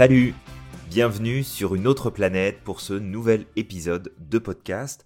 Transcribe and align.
Salut 0.00 0.32
Bienvenue 0.88 1.44
sur 1.44 1.74
une 1.74 1.86
autre 1.86 2.08
planète 2.08 2.62
pour 2.64 2.80
ce 2.80 2.94
nouvel 2.94 3.44
épisode 3.54 4.14
de 4.18 4.38
podcast. 4.38 5.04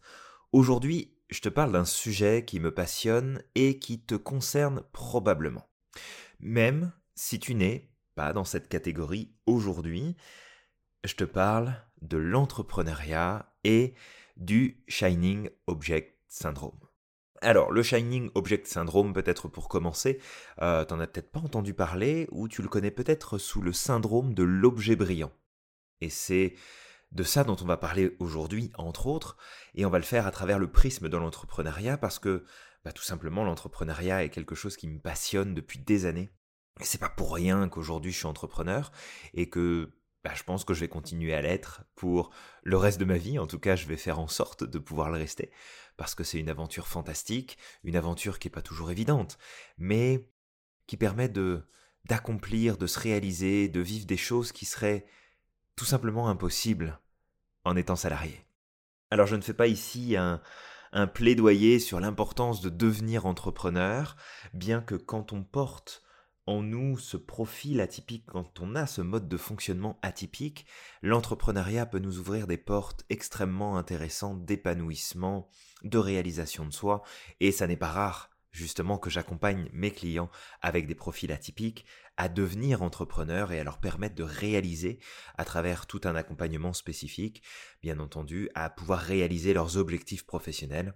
Aujourd'hui, 0.53 1.17
je 1.31 1.41
te 1.41 1.49
parle 1.49 1.73
d'un 1.73 1.85
sujet 1.85 2.45
qui 2.45 2.61
me 2.61 2.73
passionne 2.73 3.43
et 3.57 3.81
qui 3.81 3.99
te 3.99 4.15
concerne 4.15 4.85
probablement. 4.93 5.69
Même 6.39 6.93
si 7.17 7.41
tu 7.41 7.57
n'es 7.57 7.91
pas 8.15 8.33
dans 8.33 8.45
cette 8.45 8.69
catégorie 8.69 9.35
aujourd'hui, 9.47 10.15
je 11.03 11.17
te 11.17 11.25
parle 11.25 11.75
de 12.01 12.17
l'entrepreneuriat 12.17 13.53
et 13.65 13.95
du 14.37 14.85
Shining 14.87 15.51
Object 15.67 16.21
Syndrome. 16.29 16.84
Alors, 17.45 17.73
le 17.73 17.83
Shining 17.83 18.31
Object 18.35 18.67
Syndrome, 18.67 19.13
peut-être 19.13 19.49
pour 19.49 19.69
commencer, 19.69 20.19
euh, 20.63 20.83
t'en 20.87 20.99
as 20.99 21.07
peut-être 21.07 21.31
pas 21.31 21.41
entendu 21.41 21.75
parler, 21.75 22.27
ou 22.31 22.49
tu 22.49 22.63
le 22.63 22.69
connais 22.69 22.91
peut-être 22.91 23.37
sous 23.37 23.61
le 23.61 23.75
syndrome 23.75 24.33
de 24.33 24.43
l'objet 24.43 24.97
brillant. 24.97 25.31
Et 26.01 26.09
c'est 26.09 26.55
de 27.13 27.23
ça 27.23 27.45
dont 27.45 27.57
on 27.61 27.67
va 27.67 27.77
parler 27.77 28.17
aujourd'hui, 28.19 28.73
entre 28.79 29.09
autres, 29.09 29.37
et 29.75 29.85
on 29.85 29.91
va 29.91 29.99
le 29.99 30.07
faire 30.07 30.27
à 30.27 30.31
travers 30.31 30.59
le 30.59 30.73
prisme 30.73 31.11
de 31.11 31.17
l'entrepreneuriat, 31.19 31.99
parce 31.99 32.19
que 32.19 32.47
bah, 32.83 32.93
tout 32.93 33.03
simplement 33.03 33.45
l'entrepreneuriat 33.45 34.25
est 34.25 34.31
quelque 34.31 34.55
chose 34.55 34.79
qui 34.79 34.89
me 34.89 34.99
passionne 34.99 35.53
depuis 35.53 35.79
des 35.79 36.07
années. 36.07 36.31
Et 36.81 36.85
c'est 36.85 36.97
pas 36.97 37.11
pour 37.11 37.35
rien 37.35 37.69
qu'aujourd'hui 37.69 38.11
je 38.11 38.17
suis 38.17 38.27
entrepreneur, 38.27 38.91
et 39.35 39.51
que 39.51 39.93
bah, 40.25 40.33
je 40.35 40.43
pense 40.43 40.65
que 40.65 40.73
je 40.73 40.81
vais 40.81 40.89
continuer 40.89 41.35
à 41.35 41.43
l'être 41.43 41.83
pour 41.95 42.31
le 42.63 42.79
reste 42.79 42.99
de 42.99 43.05
ma 43.05 43.19
vie. 43.19 43.39
En 43.39 43.47
tout 43.47 43.59
cas, 43.59 43.77
je 43.77 43.87
vais 43.87 43.99
faire 43.99 44.19
en 44.19 44.27
sorte 44.27 44.65
de 44.65 44.79
pouvoir 44.79 45.11
le 45.11 45.19
rester. 45.19 45.51
Parce 45.99 46.15
que 46.15 46.25
c'est 46.25 46.41
une 46.41 46.49
aventure 46.49 46.89
fantastique, 46.89 47.59
une 47.85 47.95
aventure 47.95 48.39
qui 48.39 48.49
n'est 48.49 48.53
pas 48.53 48.63
toujours 48.63 48.91
évidente, 48.91 49.39
mais 49.77 50.27
qui 50.87 50.97
permet 50.97 51.29
de 51.29 51.63
d'accomplir, 52.07 52.77
de 52.77 52.87
se 52.87 53.01
réaliser, 53.01 53.69
de 53.71 53.81
vivre 53.81 54.05
des 54.05 54.19
choses 54.19 54.53
qui 54.53 54.67
seraient 54.67 55.07
tout 55.75 55.87
simplement 55.87 56.29
impossibles 56.29 57.01
en 57.65 57.77
étant 57.77 57.97
salarié. 57.97 58.45
Alors 59.11 59.27
je 59.27 59.37
ne 59.37 59.41
fais 59.41 59.55
pas 59.55 59.69
ici 59.69 60.15
un, 60.15 60.43
un 60.93 61.07
plaidoyer 61.07 61.79
sur 61.79 62.01
l'importance 62.01 62.61
de 62.61 62.69
devenir 62.69 63.25
entrepreneur, 63.25 64.17
bien 64.53 64.83
que 64.83 64.97
quand 64.97 65.33
on 65.33 65.43
porte 65.43 66.03
en 66.47 66.63
nous 66.63 66.99
ce 66.99 67.17
profil 67.17 67.81
atypique, 67.81 68.27
quand 68.27 68.61
on 68.61 68.75
a 68.75 68.87
ce 68.87 69.01
mode 69.01 69.29
de 69.29 69.37
fonctionnement 69.37 69.99
atypique, 70.03 70.67
l'entrepreneuriat 71.03 71.87
peut 71.87 71.99
nous 71.99 72.19
ouvrir 72.19 72.47
des 72.47 72.59
portes 72.59 73.05
extrêmement 73.09 73.79
intéressantes 73.79 74.45
d'épanouissement, 74.45 75.49
de 75.83 75.99
réalisation 75.99 76.67
de 76.67 76.73
soi, 76.73 77.03
et 77.41 77.53
ça 77.53 77.67
n'est 77.67 77.77
pas 77.77 77.89
rare 77.89 78.31
justement 78.51 78.99
que 78.99 79.11
j'accompagne 79.11 79.69
mes 79.73 79.91
clients 79.91 80.31
avec 80.63 80.87
des 80.87 80.95
profils 80.95 81.33
atypiques 81.33 81.87
à 82.17 82.29
devenir 82.29 82.83
entrepreneurs 82.83 83.51
et 83.51 83.59
à 83.59 83.65
leur 83.65 83.79
permettre 83.79 84.15
de 84.15 84.23
réaliser 84.23 85.01
à 85.37 85.45
travers 85.45 85.87
tout 85.87 86.01
un 86.05 86.15
accompagnement 86.15 86.73
spécifique, 86.73 87.43
bien 87.83 87.99
entendu, 87.99 88.49
à 88.55 88.71
pouvoir 88.71 89.01
réaliser 89.01 89.55
leurs 89.55 89.77
objectifs 89.77 90.25
professionnels 90.25 90.95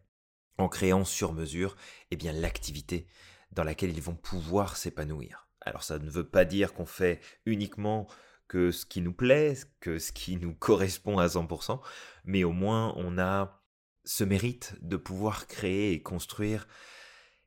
en 0.56 0.68
créant 0.68 1.04
sur 1.04 1.32
mesure 1.32 1.76
eh 2.10 2.16
bien 2.16 2.32
l'activité 2.32 3.08
dans 3.52 3.64
laquelle 3.64 3.90
ils 3.90 4.02
vont 4.02 4.14
pouvoir 4.14 4.76
s'épanouir. 4.76 5.48
Alors 5.60 5.82
ça 5.82 5.98
ne 5.98 6.10
veut 6.10 6.28
pas 6.28 6.44
dire 6.44 6.74
qu'on 6.74 6.86
fait 6.86 7.20
uniquement 7.46 8.06
que 8.46 8.70
ce 8.70 8.86
qui 8.86 9.00
nous 9.02 9.12
plaît, 9.12 9.56
que 9.80 9.98
ce 9.98 10.12
qui 10.12 10.36
nous 10.36 10.54
correspond 10.58 11.18
à 11.18 11.26
100%, 11.26 11.80
mais 12.24 12.44
au 12.44 12.52
moins 12.52 12.94
on 12.96 13.18
a 13.18 13.62
ce 14.04 14.24
mérite 14.24 14.74
de 14.80 14.96
pouvoir 14.96 15.46
créer 15.46 15.92
et 15.92 16.02
construire 16.02 16.66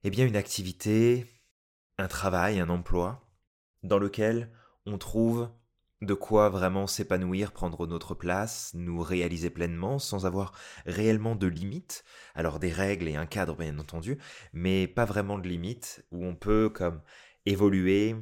eh 0.03 0.09
bien 0.09 0.25
une 0.27 0.35
activité, 0.35 1.25
un 1.97 2.07
travail, 2.07 2.59
un 2.59 2.69
emploi 2.69 3.27
dans 3.83 3.97
lequel 3.97 4.51
on 4.85 4.97
trouve 4.97 5.49
de 6.01 6.13
quoi 6.15 6.49
vraiment 6.49 6.87
s'épanouir, 6.87 7.51
prendre 7.51 7.85
notre 7.85 8.15
place, 8.15 8.71
nous 8.73 9.01
réaliser 9.01 9.49
pleinement 9.49 9.99
sans 9.99 10.25
avoir 10.25 10.53
réellement 10.85 11.35
de 11.35 11.47
limites. 11.47 12.03
Alors 12.33 12.59
des 12.59 12.71
règles 12.71 13.07
et 13.07 13.15
un 13.15 13.27
cadre 13.27 13.55
bien 13.55 13.77
entendu, 13.77 14.17
mais 14.51 14.87
pas 14.87 15.05
vraiment 15.05 15.37
de 15.37 15.47
limites 15.47 16.03
où 16.11 16.25
on 16.25 16.35
peut 16.35 16.69
comme 16.69 17.01
évoluer, 17.45 18.15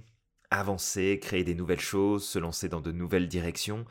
avancer, 0.52 1.20
créer 1.22 1.44
des 1.44 1.56
nouvelles 1.56 1.80
choses, 1.80 2.28
se 2.28 2.40
lancer 2.40 2.68
dans 2.68 2.82
de 2.82 2.92
nouvelles 2.92 3.28
directions, 3.28 3.86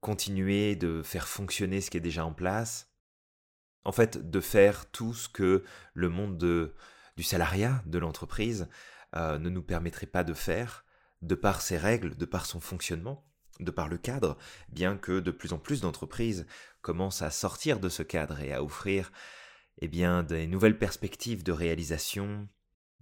continuer 0.00 0.76
de 0.76 1.02
faire 1.02 1.28
fonctionner 1.28 1.80
ce 1.80 1.90
qui 1.90 1.98
est 1.98 2.00
déjà 2.00 2.24
en 2.24 2.32
place. 2.32 2.90
En 3.84 3.92
fait, 3.92 4.30
de 4.30 4.40
faire 4.40 4.90
tout 4.90 5.14
ce 5.14 5.28
que 5.28 5.64
le 5.94 6.08
monde 6.08 6.38
du 7.16 7.22
salariat, 7.22 7.82
de 7.86 7.98
l'entreprise, 7.98 8.68
euh, 9.16 9.38
ne 9.38 9.48
nous 9.48 9.62
permettrait 9.62 10.06
pas 10.06 10.22
de 10.22 10.34
faire, 10.34 10.84
de 11.22 11.34
par 11.34 11.60
ses 11.60 11.76
règles, 11.76 12.16
de 12.16 12.24
par 12.24 12.46
son 12.46 12.60
fonctionnement, 12.60 13.26
de 13.58 13.70
par 13.70 13.88
le 13.88 13.98
cadre, 13.98 14.38
bien 14.70 14.96
que 14.96 15.20
de 15.20 15.30
plus 15.30 15.52
en 15.52 15.58
plus 15.58 15.80
d'entreprises 15.82 16.46
commencent 16.80 17.22
à 17.22 17.30
sortir 17.30 17.78
de 17.78 17.88
ce 17.88 18.02
cadre 18.02 18.40
et 18.40 18.52
à 18.52 18.62
offrir 18.62 19.12
eh 19.78 19.88
bien, 19.88 20.22
des 20.22 20.46
nouvelles 20.46 20.78
perspectives 20.78 21.42
de 21.42 21.52
réalisation, 21.52 22.48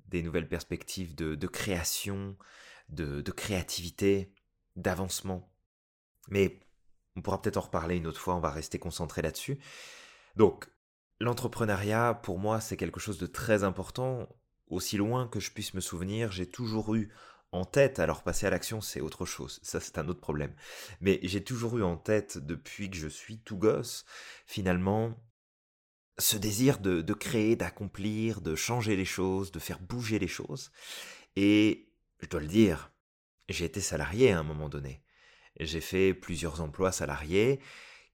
des 0.07 0.23
nouvelles 0.23 0.49
perspectives 0.49 1.15
de, 1.15 1.47
création, 1.47 2.37
de, 2.89 3.21
de 3.21 3.33
créativité, 3.33 4.33
d'avancement. 4.77 5.53
Mais 6.29 6.61
on 7.17 7.23
pourra 7.23 7.43
peut-être 7.43 7.57
en 7.57 7.63
reparler 7.63 7.97
une 7.97 8.07
autre 8.07 8.21
fois, 8.21 8.37
on 8.37 8.41
va 8.41 8.51
rester 8.51 8.79
concentré 8.79 9.23
là-dessus. 9.23 9.59
Donc, 10.37 10.71
l'entrepreneuriat, 11.21 12.15
pour 12.23 12.39
moi, 12.39 12.61
c'est 12.61 12.77
quelque 12.77 13.01
chose 13.01 13.19
de 13.19 13.27
très 13.27 13.65
important. 13.65 14.29
Aussi 14.69 14.97
loin 14.97 15.27
que 15.27 15.41
je 15.41 15.51
puisse 15.51 15.75
me 15.75 15.81
souvenir, 15.81 16.31
j'ai 16.31 16.47
toujours 16.47 16.95
eu 16.95 17.13
en 17.53 17.65
tête, 17.65 17.99
alors 17.99 18.23
passer 18.23 18.47
à 18.47 18.51
l'action 18.51 18.81
c'est 18.81 19.01
autre 19.01 19.25
chose, 19.25 19.61
ça 19.63 19.81
c'est 19.81 19.99
un 19.99 20.09
autre 20.09 20.21
problème, 20.21 20.55
mais 21.01 21.19
j'ai 21.23 21.43
toujours 21.43 21.79
eu 21.79 21.83
en 21.83 21.97
tête 21.97 22.39
depuis 22.39 22.91
que 22.91 22.97
je 22.97 23.09
suis 23.09 23.39
tout 23.39 23.57
gosse, 23.57 24.05
finalement, 24.47 25.15
ce 26.19 26.37
désir 26.37 26.79
de, 26.79 27.01
de 27.01 27.15
créer, 27.15 27.57
d'accomplir, 27.57 28.41
de 28.41 28.55
changer 28.55 28.97
les 28.97 29.05
choses, 29.05 29.53
de 29.53 29.59
faire 29.59 29.81
bouger 29.81 30.19
les 30.19 30.29
choses, 30.29 30.71
et 31.37 31.89
je 32.21 32.27
dois 32.27 32.41
le 32.41 32.47
dire, 32.47 32.91
j'ai 33.49 33.65
été 33.65 33.81
salarié 33.81 34.33
à 34.33 34.39
un 34.39 34.43
moment 34.43 34.69
donné. 34.69 35.03
J'ai 35.61 35.81
fait 35.81 36.15
plusieurs 36.15 36.61
emplois 36.61 36.93
salariés 36.93 37.61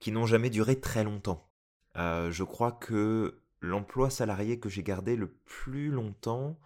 qui 0.00 0.12
n'ont 0.12 0.26
jamais 0.26 0.50
duré 0.50 0.80
très 0.80 1.04
longtemps. 1.04 1.50
Euh, 1.96 2.30
je 2.30 2.44
crois 2.44 2.72
que 2.72 3.42
l'emploi 3.60 4.10
salarié 4.10 4.58
que 4.60 4.68
j'ai 4.68 4.82
gardé 4.82 5.16
le 5.16 5.28
plus 5.28 5.90
longtemps, 5.90 6.58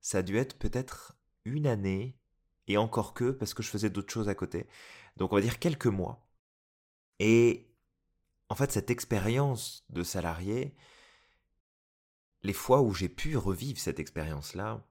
ça 0.00 0.18
a 0.18 0.22
dû 0.22 0.36
être 0.36 0.58
peut-être 0.58 1.15
une 1.46 1.66
année, 1.66 2.18
et 2.68 2.76
encore 2.76 3.14
que, 3.14 3.30
parce 3.30 3.54
que 3.54 3.62
je 3.62 3.70
faisais 3.70 3.90
d'autres 3.90 4.12
choses 4.12 4.28
à 4.28 4.34
côté. 4.34 4.66
Donc 5.16 5.32
on 5.32 5.36
va 5.36 5.42
dire 5.42 5.58
quelques 5.58 5.86
mois. 5.86 6.28
Et 7.18 7.70
en 8.48 8.54
fait, 8.54 8.72
cette 8.72 8.90
expérience 8.90 9.84
de 9.90 10.02
salarié, 10.02 10.74
les 12.42 12.52
fois 12.52 12.82
où 12.82 12.92
j'ai 12.92 13.08
pu 13.08 13.36
revivre 13.36 13.78
cette 13.78 14.00
expérience-là, 14.00 14.84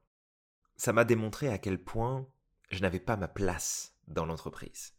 ça 0.78 0.94
m'a 0.94 1.06
démontré 1.06 1.50
à 1.50 1.58
quel 1.58 1.82
point 1.82 2.28
je 2.70 2.82
n'avais 2.82 3.00
pas 3.00 3.18
ma 3.18 3.28
place 3.28 3.96
dans 4.08 4.26
l'entreprise. 4.26 4.94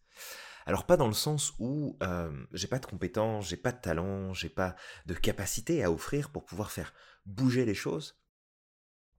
Alors 0.64 0.84
pas 0.84 0.96
dans 0.96 1.06
le 1.06 1.12
sens 1.12 1.52
où 1.58 1.96
euh, 2.02 2.46
j'ai 2.52 2.66
pas 2.66 2.78
de 2.78 2.86
compétences, 2.86 3.48
j'ai 3.48 3.56
pas 3.56 3.72
de 3.72 3.80
talent, 3.80 4.32
j'ai 4.32 4.48
pas 4.48 4.74
de 5.06 5.14
capacité 5.14 5.84
à 5.84 5.92
offrir 5.92 6.30
pour 6.30 6.44
pouvoir 6.44 6.70
faire 6.70 6.92
bouger 7.24 7.64
les 7.64 7.74
choses, 7.74 8.18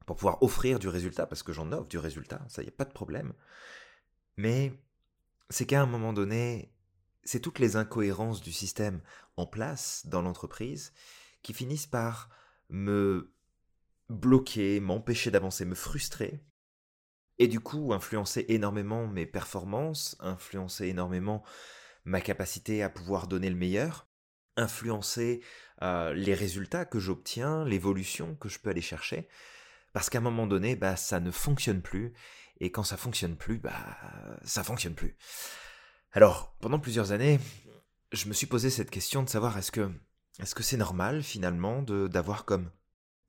pour 0.07 0.15
pouvoir 0.15 0.41
offrir 0.41 0.79
du 0.79 0.87
résultat, 0.87 1.27
parce 1.27 1.43
que 1.43 1.51
j'en 1.51 1.71
offre 1.73 1.89
du 1.89 1.97
résultat, 1.97 2.43
ça 2.47 2.63
y 2.63 2.67
a 2.69 2.71
pas 2.71 2.85
de 2.85 2.93
problème. 2.93 3.33
Mais 4.37 4.71
c'est 5.49 5.65
qu'à 5.65 5.81
un 5.81 5.85
moment 5.85 6.13
donné, 6.13 6.73
c'est 7.25 7.41
toutes 7.41 7.59
les 7.59 7.75
incohérences 7.75 8.41
du 8.41 8.53
système 8.53 9.01
en 9.35 9.45
place 9.45 10.07
dans 10.07 10.21
l'entreprise 10.21 10.93
qui 11.43 11.53
finissent 11.53 11.87
par 11.87 12.29
me 12.69 13.33
bloquer, 14.09 14.79
m'empêcher 14.79 15.29
d'avancer, 15.29 15.65
me 15.65 15.75
frustrer, 15.75 16.41
et 17.37 17.49
du 17.49 17.59
coup 17.59 17.93
influencer 17.93 18.45
énormément 18.47 19.07
mes 19.07 19.25
performances, 19.25 20.15
influencer 20.21 20.87
énormément 20.87 21.43
ma 22.05 22.21
capacité 22.21 22.81
à 22.81 22.89
pouvoir 22.89 23.27
donner 23.27 23.49
le 23.49 23.57
meilleur, 23.57 24.07
influencer 24.55 25.43
euh, 25.81 26.13
les 26.13 26.33
résultats 26.33 26.85
que 26.85 26.97
j'obtiens, 26.97 27.65
l'évolution 27.65 28.35
que 28.35 28.47
je 28.47 28.57
peux 28.57 28.69
aller 28.69 28.81
chercher, 28.81 29.27
parce 29.97 30.11
qu'à 30.11 30.19
un 30.19 30.21
moment 30.21 30.45
donné, 30.45 30.75
bah, 30.75 30.95
ça 30.95 31.19
ne 31.19 31.31
fonctionne 31.31 31.81
plus. 31.81 32.13
Et 32.59 32.69
quand 32.71 32.83
ça 32.83 32.97
fonctionne 32.97 33.35
plus, 33.35 33.57
bah, 33.57 33.73
ça 34.43 34.63
fonctionne 34.63 34.93
plus. 34.93 35.17
Alors, 36.11 36.55
pendant 36.61 36.77
plusieurs 36.77 37.13
années, 37.13 37.39
je 38.11 38.27
me 38.27 38.33
suis 38.33 38.45
posé 38.45 38.69
cette 38.69 38.91
question 38.91 39.23
de 39.23 39.27
savoir 39.27 39.57
est-ce 39.57 39.71
que 39.71 39.89
est-ce 40.39 40.53
que 40.53 40.61
c'est 40.61 40.77
normal 40.77 41.23
finalement 41.23 41.81
d'avoir 41.81 42.45
comme 42.45 42.69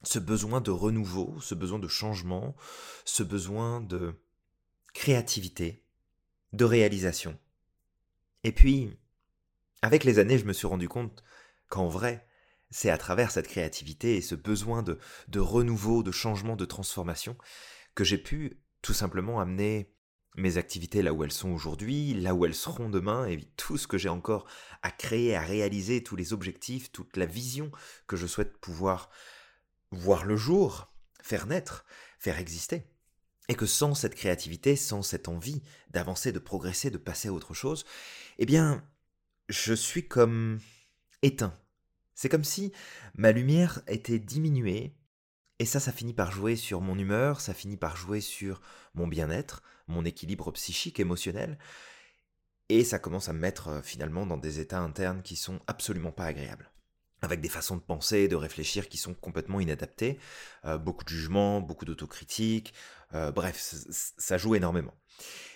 ce 0.03 0.19
besoin 0.19 0.61
de 0.61 0.71
renouveau, 0.71 1.41
ce 1.41 1.55
besoin 1.55 1.79
de 1.79 1.89
changement, 1.89 2.55
ce 3.07 3.23
besoin 3.23 3.81
de 3.81 4.21
créativité, 4.93 5.87
de 6.53 6.67
réalisation? 6.67 7.39
Et 8.45 8.53
puis, 8.53 8.95
avec 9.81 10.05
les 10.05 10.19
années, 10.19 10.37
je 10.37 10.45
me 10.45 10.53
suis 10.53 10.67
rendu 10.67 10.87
compte 10.87 11.25
qu'en 11.71 11.89
vrai, 11.89 12.28
c'est 12.71 12.91
à 12.91 12.99
travers 12.99 13.31
cette 13.31 13.49
créativité 13.49 14.17
et 14.17 14.23
ce 14.23 14.35
besoin 14.35 14.83
de, 14.83 14.99
de 15.29 15.41
renouveau, 15.41 16.03
de 16.03 16.13
changement, 16.13 16.57
de 16.57 16.65
transformation, 16.65 17.37
que 17.95 18.05
j'ai 18.05 18.19
pu 18.19 18.61
tout 18.83 18.95
simplement 18.95 19.41
amener 19.41 19.93
mes 20.37 20.57
activités 20.57 21.03
là 21.03 21.13
où 21.13 21.25
elles 21.25 21.33
sont 21.33 21.51
aujourd'hui, 21.51 22.15
là 22.15 22.35
où 22.35 22.45
elles 22.45 22.55
seront 22.55 22.89
demain, 22.89 23.27
et 23.27 23.39
tout 23.57 23.77
ce 23.77 23.87
que 23.87 23.99
j'ai 23.99 24.09
encore 24.09 24.47
à 24.83 24.91
créer, 24.91 25.35
à 25.35 25.41
réaliser, 25.41 26.03
tous 26.03 26.17
les 26.17 26.33
objectifs, 26.33 26.93
toute 26.93 27.17
la 27.17 27.27
vision 27.27 27.73
que 28.07 28.17
je 28.17 28.27
souhaite 28.27 28.57
pouvoir 28.59 29.11
voir 29.91 30.25
le 30.25 30.37
jour, 30.37 30.93
faire 31.23 31.47
naître, 31.47 31.85
faire 32.19 32.39
exister. 32.39 32.85
Et 33.49 33.55
que 33.55 33.67
sans 33.67 33.95
cette 33.95 34.15
créativité, 34.15 34.77
sans 34.77 35.03
cette 35.03 35.27
envie 35.27 35.63
d'avancer, 35.91 36.33
de 36.33 36.39
progresser, 36.39 36.91
de 36.91 36.99
passer 36.99 37.29
à 37.29 37.33
autre 37.33 37.55
chose, 37.55 37.87
eh 38.39 38.47
bien, 38.47 38.85
je 39.49 39.73
suis 39.73 40.07
comme 40.07 40.61
éteint. 41.23 41.55
C'est 42.19 42.29
comme 42.29 42.43
si 42.43 42.73
ma 43.15 43.31
lumière 43.31 43.81
était 43.87 44.19
diminuée, 44.19 44.93
et 45.61 45.65
ça, 45.65 45.79
ça 45.79 45.93
finit 45.93 46.15
par 46.15 46.33
jouer 46.33 46.57
sur 46.57 46.81
mon 46.81 46.99
humeur, 46.99 47.41
ça 47.41 47.55
finit 47.55 47.77
par 47.77 47.97
jouer 47.97 48.21
sur 48.21 48.61
mon 48.95 49.07
bien-être, 49.07 49.63
mon 49.87 50.05
équilibre 50.05 50.51
psychique, 50.51 50.99
émotionnel, 50.99 51.61
et 52.71 52.83
ça 52.83 52.99
commence 52.99 53.29
à 53.29 53.33
me 53.33 53.39
mettre 53.39 53.69
euh, 53.69 53.83
finalement 53.83 54.27
dans 54.27 54.37
des 54.37 54.59
états 54.59 54.81
internes 54.81 55.23
qui 55.23 55.37
sont 55.37 55.61
absolument 55.69 56.11
pas 56.11 56.25
agréables 56.25 56.73
avec 57.23 57.41
des 57.41 57.49
façons 57.49 57.77
de 57.77 57.83
penser 57.83 58.27
de 58.27 58.35
réfléchir 58.35 58.89
qui 58.89 58.99
sont 58.99 59.15
complètement 59.15 59.61
inadaptées, 59.61 60.19
euh, 60.65 60.77
beaucoup 60.77 61.05
de 61.05 61.11
jugements, 61.11 61.61
beaucoup 61.61 61.85
d'autocritique, 61.85 62.75
euh, 63.15 63.31
bref, 63.31 63.61
ça 63.61 64.39
joue 64.39 64.57
énormément. 64.57 64.95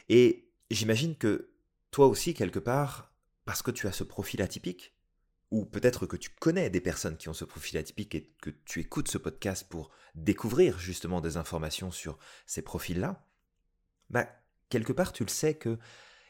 Et 0.09 0.49
j'imagine 0.71 1.17
que 1.17 1.51
toi 1.91 2.07
aussi, 2.07 2.35
quelque 2.35 2.61
part, 2.61 3.13
parce 3.45 3.63
que 3.63 3.73
tu 3.73 3.89
as 3.89 3.93
ce 3.93 4.05
profil 4.05 4.43
atypique, 4.43 4.95
ou 5.53 5.67
peut-être 5.67 6.07
que 6.07 6.17
tu 6.17 6.31
connais 6.31 6.71
des 6.71 6.81
personnes 6.81 7.19
qui 7.19 7.29
ont 7.29 7.35
ce 7.35 7.45
profil 7.45 7.77
atypique 7.77 8.15
et 8.15 8.33
que 8.41 8.49
tu 8.65 8.81
écoutes 8.81 9.09
ce 9.09 9.19
podcast 9.19 9.69
pour 9.69 9.91
découvrir 10.15 10.79
justement 10.79 11.21
des 11.21 11.37
informations 11.37 11.91
sur 11.91 12.19
ces 12.47 12.63
profils-là, 12.63 13.23
bah, 14.09 14.27
quelque 14.71 14.95
part, 14.95 15.13
tu 15.13 15.25
le 15.25 15.29
sais 15.29 15.55
que 15.55 15.79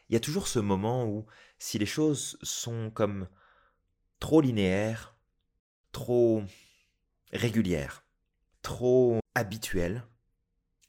il 0.08 0.14
y 0.14 0.16
a 0.16 0.20
toujours 0.20 0.48
ce 0.48 0.58
moment 0.58 1.06
où 1.06 1.24
si 1.60 1.78
les 1.78 1.86
choses 1.86 2.36
sont 2.42 2.90
comme 2.90 3.28
trop 4.18 4.40
linéaires, 4.40 5.16
trop 5.92 6.42
régulières, 7.32 8.04
trop 8.60 9.20
habituelles, 9.36 10.04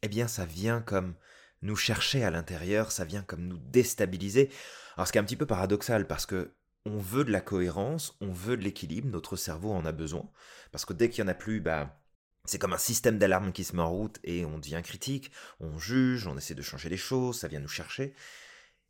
eh 0.02 0.08
bien 0.08 0.28
ça 0.28 0.46
vient 0.46 0.82
comme 0.82 1.14
nous 1.62 1.76
chercher 1.76 2.24
à 2.24 2.32
l'intérieur, 2.32 2.92
ça 2.92 3.06
vient 3.06 3.22
comme 3.22 3.48
nous 3.48 3.60
déstabiliser. 3.60 4.50
Alors 4.98 5.06
ce 5.08 5.12
qui 5.12 5.20
est 5.20 5.22
un 5.22 5.24
petit 5.24 5.36
peu 5.36 5.46
paradoxal 5.46 6.08
parce 6.08 6.26
que 6.26 6.56
on 6.86 6.98
veut 6.98 7.24
de 7.24 7.32
la 7.32 7.42
cohérence, 7.42 8.18
on 8.22 8.32
veut 8.32 8.58
de 8.58 8.64
l'équilibre, 8.64 9.08
notre 9.10 9.36
cerveau 9.36 9.72
en 9.72 9.86
a 9.86 9.92
besoin, 9.92 10.30
parce 10.72 10.86
que 10.86 10.94
dès 10.94 11.10
qu'il 11.10 11.24
n'y 11.24 11.30
en 11.30 11.32
a 11.32 11.36
plus, 11.36 11.62
bah, 11.62 12.02
c'est 12.46 12.60
comme 12.60 12.74
un 12.74 12.78
système 12.78 13.18
d'alarme 13.18 13.54
qui 13.54 13.64
se 13.64 13.76
met 13.76 13.82
en 13.82 13.92
route 13.92 14.20
et 14.24 14.46
on 14.46 14.60
devient 14.60 14.82
critique, 14.84 15.32
on 15.60 15.78
juge, 15.80 16.28
on 16.28 16.38
essaie 16.38 16.56
de 16.56 16.62
changer 16.62 16.90
les 16.90 16.98
choses, 16.98 17.40
ça 17.40 17.48
vient 17.48 17.62
nous 17.62 17.68
chercher. 17.70 18.14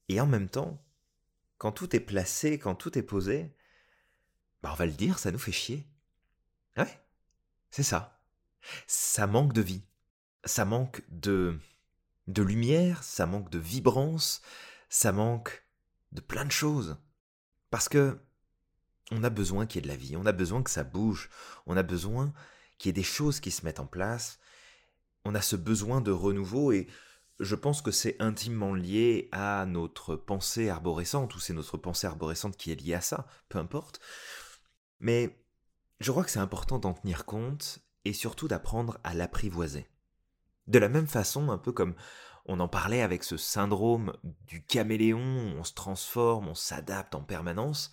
Et 0.09 0.19
en 0.19 0.25
même 0.25 0.49
temps, 0.49 0.83
quand 1.57 1.71
tout 1.71 1.95
est 1.95 1.99
placé, 1.99 2.57
quand 2.57 2.75
tout 2.75 2.97
est 2.97 3.03
posé, 3.03 3.55
bah 4.63 4.71
on 4.73 4.75
va 4.75 4.85
le 4.85 4.91
dire, 4.91 5.19
ça 5.19 5.31
nous 5.31 5.39
fait 5.39 5.51
chier. 5.51 5.87
Ouais, 6.77 6.99
c'est 7.69 7.83
ça. 7.83 8.21
Ça 8.87 9.27
manque 9.27 9.53
de 9.53 9.61
vie. 9.61 9.83
Ça 10.45 10.65
manque 10.65 11.03
de, 11.09 11.59
de 12.27 12.41
lumière, 12.41 13.03
ça 13.03 13.25
manque 13.25 13.49
de 13.49 13.59
vibrance, 13.59 14.41
ça 14.89 15.11
manque 15.11 15.63
de 16.11 16.21
plein 16.21 16.45
de 16.45 16.51
choses. 16.51 16.97
Parce 17.73 17.89
que 17.89 18.19
on 19.09 19.23
a 19.23 19.31
besoin 19.31 19.65
qu'il 19.65 19.77
y 19.77 19.79
ait 19.79 19.81
de 19.81 19.91
la 19.91 19.97
vie, 19.97 20.15
on 20.15 20.27
a 20.27 20.31
besoin 20.31 20.61
que 20.61 20.69
ça 20.69 20.83
bouge, 20.83 21.31
on 21.65 21.75
a 21.75 21.81
besoin 21.81 22.31
qu'il 22.77 22.89
y 22.89 22.91
ait 22.91 22.93
des 22.93 23.01
choses 23.01 23.39
qui 23.39 23.49
se 23.49 23.65
mettent 23.65 23.79
en 23.79 23.87
place. 23.87 24.37
On 25.25 25.33
a 25.33 25.41
ce 25.41 25.55
besoin 25.55 25.99
de 25.99 26.11
renouveau 26.11 26.71
et 26.71 26.85
je 27.39 27.55
pense 27.55 27.81
que 27.81 27.89
c'est 27.89 28.15
intimement 28.21 28.75
lié 28.75 29.27
à 29.31 29.65
notre 29.65 30.15
pensée 30.15 30.69
arborescente, 30.69 31.33
ou 31.33 31.39
c'est 31.39 31.55
notre 31.55 31.77
pensée 31.77 32.05
arborescente 32.05 32.57
qui 32.57 32.71
est 32.71 32.79
liée 32.79 32.93
à 32.93 33.01
ça, 33.01 33.25
peu 33.49 33.57
importe. 33.57 33.99
Mais 34.99 35.43
je 35.99 36.11
crois 36.11 36.23
que 36.23 36.29
c'est 36.29 36.37
important 36.37 36.77
d'en 36.77 36.93
tenir 36.93 37.25
compte 37.25 37.79
et 38.05 38.13
surtout 38.13 38.47
d'apprendre 38.47 38.99
à 39.03 39.15
l'apprivoiser. 39.15 39.87
De 40.67 40.77
la 40.77 40.89
même 40.89 41.07
façon, 41.07 41.49
un 41.49 41.57
peu 41.57 41.71
comme 41.71 41.95
on 42.45 42.59
en 42.59 42.67
parlait 42.67 43.01
avec 43.01 43.23
ce 43.23 43.37
syndrome 43.37 44.13
du 44.47 44.63
caméléon, 44.63 45.19
on 45.57 45.63
se 45.63 45.73
transforme, 45.73 46.47
on 46.47 46.55
s'adapte 46.55 47.15
en 47.15 47.23
permanence, 47.23 47.91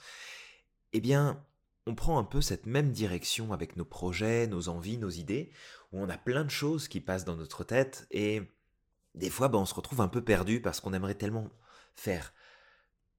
eh 0.92 1.00
bien, 1.00 1.44
on 1.86 1.94
prend 1.94 2.18
un 2.18 2.24
peu 2.24 2.40
cette 2.40 2.66
même 2.66 2.92
direction 2.92 3.52
avec 3.52 3.76
nos 3.76 3.84
projets, 3.84 4.46
nos 4.46 4.68
envies, 4.68 4.98
nos 4.98 5.10
idées, 5.10 5.52
où 5.92 6.02
on 6.02 6.08
a 6.08 6.18
plein 6.18 6.44
de 6.44 6.50
choses 6.50 6.88
qui 6.88 7.00
passent 7.00 7.24
dans 7.24 7.36
notre 7.36 7.64
tête 7.64 8.06
et 8.10 8.42
des 9.14 9.30
fois, 9.30 9.48
ben, 9.48 9.58
on 9.58 9.66
se 9.66 9.74
retrouve 9.74 10.00
un 10.00 10.08
peu 10.08 10.22
perdu 10.22 10.60
parce 10.60 10.80
qu'on 10.80 10.92
aimerait 10.92 11.14
tellement 11.14 11.48
faire 11.94 12.32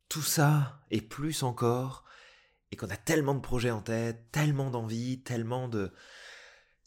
tout 0.07 0.21
ça 0.21 0.81
et 0.89 1.01
plus 1.01 1.43
encore, 1.43 2.05
et 2.71 2.75
qu'on 2.75 2.89
a 2.89 2.97
tellement 2.97 3.35
de 3.35 3.41
projets 3.41 3.71
en 3.71 3.81
tête, 3.81 4.31
tellement 4.31 4.69
d'envies, 4.69 5.21
tellement 5.21 5.67
de 5.67 5.91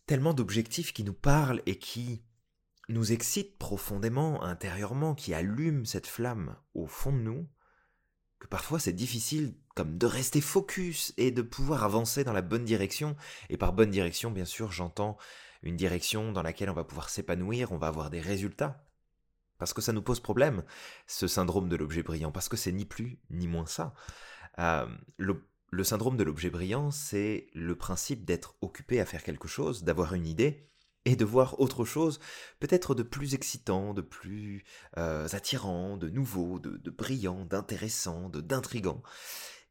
tellement 0.07 0.35
d'objectifs 0.35 0.93
qui 0.93 1.05
nous 1.05 1.15
parlent 1.15 1.63
et 1.65 1.79
qui 1.79 2.23
nous 2.89 3.13
excitent 3.13 3.59
profondément, 3.59 4.43
intérieurement, 4.43 5.15
qui 5.15 5.35
allument 5.35 5.85
cette 5.85 6.07
flamme 6.07 6.57
au 6.75 6.87
fond 6.87 7.13
de 7.13 7.19
nous, 7.19 7.49
que 8.39 8.47
parfois 8.47 8.79
c'est 8.79 8.93
difficile 8.93 9.55
comme 9.75 9.99
de 9.99 10.07
rester 10.07 10.41
focus 10.41 11.15
et 11.17 11.31
de 11.31 11.43
pouvoir 11.43 11.85
avancer 11.85 12.25
dans 12.25 12.33
la 12.33 12.43
bonne 12.43 12.65
direction. 12.65 13.17
Et 13.49 13.57
par 13.57 13.73
bonne 13.73 13.91
direction, 13.91 14.31
bien 14.31 14.45
sûr, 14.45 14.71
j'entends 14.71 15.17
une 15.63 15.77
direction 15.77 16.31
dans 16.33 16.43
laquelle 16.43 16.71
on 16.71 16.75
va 16.75 16.85
pouvoir 16.85 17.09
s'épanouir, 17.09 17.73
on 17.73 17.79
va 17.79 17.89
avoir 17.89 18.11
des 18.11 18.21
résultats. 18.21 18.85
Parce 19.59 19.73
que 19.73 19.81
ça 19.81 19.93
nous 19.93 20.03
pose 20.03 20.21
problème, 20.21 20.65
ce 21.07 21.27
syndrome 21.27 21.69
de 21.69 21.77
l'objet 21.77 22.03
brillant, 22.03 22.33
parce 22.33 22.49
que 22.49 22.57
c'est 22.57 22.73
ni 22.73 22.85
plus 22.85 23.19
ni 23.31 23.47
moins 23.47 23.67
ça. 23.67 23.95
Euh, 24.59 24.87
le 25.17 25.85
syndrome 25.85 26.17
de 26.17 26.25
l'objet 26.25 26.51
brillant, 26.51 26.91
c'est 26.91 27.49
le 27.55 27.75
principe 27.77 28.25
d'être 28.25 28.57
occupé 28.61 29.01
à 29.01 29.07
faire 29.07 29.23
quelque 29.23 29.49
chose, 29.49 29.85
d'avoir 29.85 30.15
une 30.15 30.27
idée, 30.27 30.69
et 31.05 31.17
de 31.17 31.25
voir 31.25 31.61
autre 31.61 31.85
chose, 31.85 32.19
peut-être 32.61 32.95
de 32.95 33.03
plus 33.03 33.35
excitant, 33.35 33.93
de 33.95 34.01
plus 34.01 34.65
euh, 34.97 35.29
attirant, 35.33 35.97
de 35.97 36.09
nouveau, 36.09 36.59
de, 36.59 36.77
de 36.77 36.91
brillant, 36.91 37.45
d'intéressant, 37.45 38.29
d'intrigant, 38.31 39.03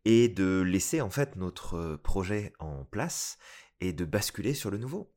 et 0.06 0.28
de 0.28 0.62
laisser 0.62 1.02
en 1.02 1.10
fait 1.10 1.36
notre 1.36 1.96
projet 2.04 2.54
en 2.60 2.86
place 2.86 3.38
et 3.80 3.94
de 3.94 4.06
basculer 4.06 4.54
sur 4.54 4.70
le 4.70 4.78
nouveau, 4.78 5.14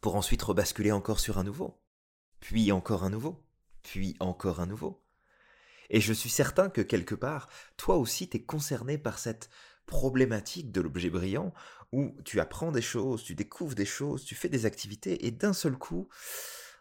pour 0.00 0.16
ensuite 0.16 0.42
rebasculer 0.42 0.92
encore 0.92 1.20
sur 1.20 1.38
un 1.38 1.44
nouveau, 1.44 1.80
puis 2.40 2.72
encore 2.72 3.04
un 3.04 3.10
nouveau, 3.10 3.46
puis 3.82 4.16
encore 4.20 4.60
un 4.60 4.66
nouveau. 4.66 5.04
Et 5.90 6.00
je 6.00 6.12
suis 6.12 6.30
certain 6.30 6.70
que 6.70 6.80
quelque 6.80 7.14
part, 7.14 7.48
toi 7.76 7.96
aussi 7.96 8.28
t'es 8.28 8.42
concerné 8.42 8.98
par 8.98 9.18
cette 9.18 9.48
problématique 9.86 10.72
de 10.72 10.80
l'objet 10.80 11.10
brillant 11.10 11.52
où 11.92 12.16
tu 12.24 12.40
apprends 12.40 12.72
des 12.72 12.82
choses, 12.82 13.22
tu 13.22 13.34
découvres 13.34 13.74
des 13.74 13.84
choses, 13.84 14.24
tu 14.24 14.34
fais 14.34 14.48
des 14.48 14.66
activités 14.66 15.26
et 15.26 15.30
d'un 15.30 15.52
seul 15.52 15.76
coup, 15.76 16.08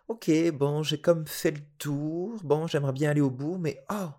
ok, 0.07 0.31
bon, 0.53 0.83
j'ai 0.83 0.99
comme 1.01 1.27
fait 1.27 1.51
le 1.51 1.61
tour, 1.77 2.41
bon, 2.43 2.67
j'aimerais 2.67 2.93
bien 2.93 3.11
aller 3.11 3.21
au 3.21 3.29
bout, 3.29 3.57
mais 3.57 3.83
oh, 3.91 4.09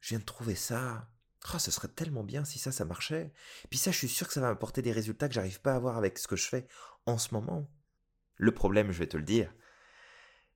je 0.00 0.10
viens 0.10 0.18
de 0.18 0.24
trouver 0.24 0.54
ça. 0.54 1.08
Oh, 1.52 1.58
ce 1.58 1.70
serait 1.70 1.88
tellement 1.88 2.24
bien 2.24 2.44
si 2.44 2.58
ça, 2.58 2.72
ça 2.72 2.84
marchait. 2.84 3.32
Puis 3.68 3.78
ça, 3.78 3.90
je 3.90 3.98
suis 3.98 4.08
sûr 4.08 4.26
que 4.26 4.32
ça 4.32 4.40
va 4.40 4.48
m'apporter 4.48 4.80
des 4.80 4.92
résultats 4.92 5.28
que 5.28 5.34
j'arrive 5.34 5.60
pas 5.60 5.72
à 5.72 5.76
avoir 5.76 5.98
avec 5.98 6.18
ce 6.18 6.26
que 6.26 6.36
je 6.36 6.48
fais 6.48 6.66
en 7.04 7.18
ce 7.18 7.34
moment. 7.34 7.68
Le 8.36 8.52
problème, 8.52 8.92
je 8.92 8.98
vais 8.98 9.06
te 9.06 9.16
le 9.16 9.22
dire, 9.22 9.52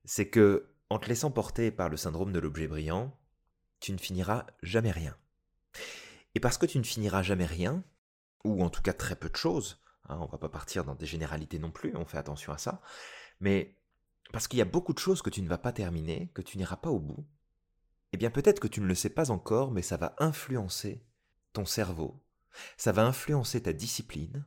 c'est 0.05 0.29
que 0.29 0.71
en 0.89 0.97
te 0.97 1.07
laissant 1.07 1.29
porter 1.29 1.69
par 1.69 1.89
le 1.89 1.97
syndrome 1.97 2.31
de 2.31 2.39
l'objet 2.39 2.67
brillant, 2.67 3.15
tu 3.79 3.91
ne 3.91 3.97
finiras 3.97 4.47
jamais 4.63 4.91
rien. 4.91 5.15
Et 6.33 6.39
parce 6.39 6.57
que 6.57 6.65
tu 6.65 6.79
ne 6.79 6.83
finiras 6.83 7.21
jamais 7.21 7.45
rien, 7.45 7.83
ou 8.43 8.63
en 8.63 8.69
tout 8.69 8.81
cas 8.81 8.93
très 8.93 9.15
peu 9.15 9.29
de 9.29 9.35
choses, 9.35 9.81
hein, 10.07 10.17
on 10.21 10.27
va 10.27 10.37
pas 10.37 10.49
partir 10.49 10.85
dans 10.85 10.95
des 10.95 11.05
généralités 11.05 11.59
non 11.59 11.71
plus, 11.71 11.95
on 11.95 12.05
fait 12.05 12.17
attention 12.17 12.53
à 12.53 12.57
ça, 12.57 12.81
mais 13.39 13.75
parce 14.31 14.47
qu'il 14.47 14.59
y 14.59 14.63
a 14.63 14.65
beaucoup 14.65 14.93
de 14.93 14.99
choses 14.99 15.21
que 15.21 15.29
tu 15.29 15.41
ne 15.41 15.49
vas 15.49 15.57
pas 15.57 15.71
terminer, 15.71 16.31
que 16.33 16.41
tu 16.41 16.57
n'iras 16.57 16.77
pas 16.77 16.89
au 16.89 16.99
bout, 16.99 17.25
eh 18.13 18.17
bien 18.17 18.29
peut-être 18.29 18.59
que 18.59 18.67
tu 18.67 18.81
ne 18.81 18.87
le 18.87 18.95
sais 18.95 19.09
pas 19.09 19.31
encore, 19.31 19.71
mais 19.71 19.81
ça 19.81 19.97
va 19.97 20.15
influencer 20.19 21.03
ton 21.53 21.65
cerveau, 21.65 22.21
ça 22.77 22.91
va 22.91 23.05
influencer 23.05 23.63
ta 23.63 23.73
discipline, 23.73 24.45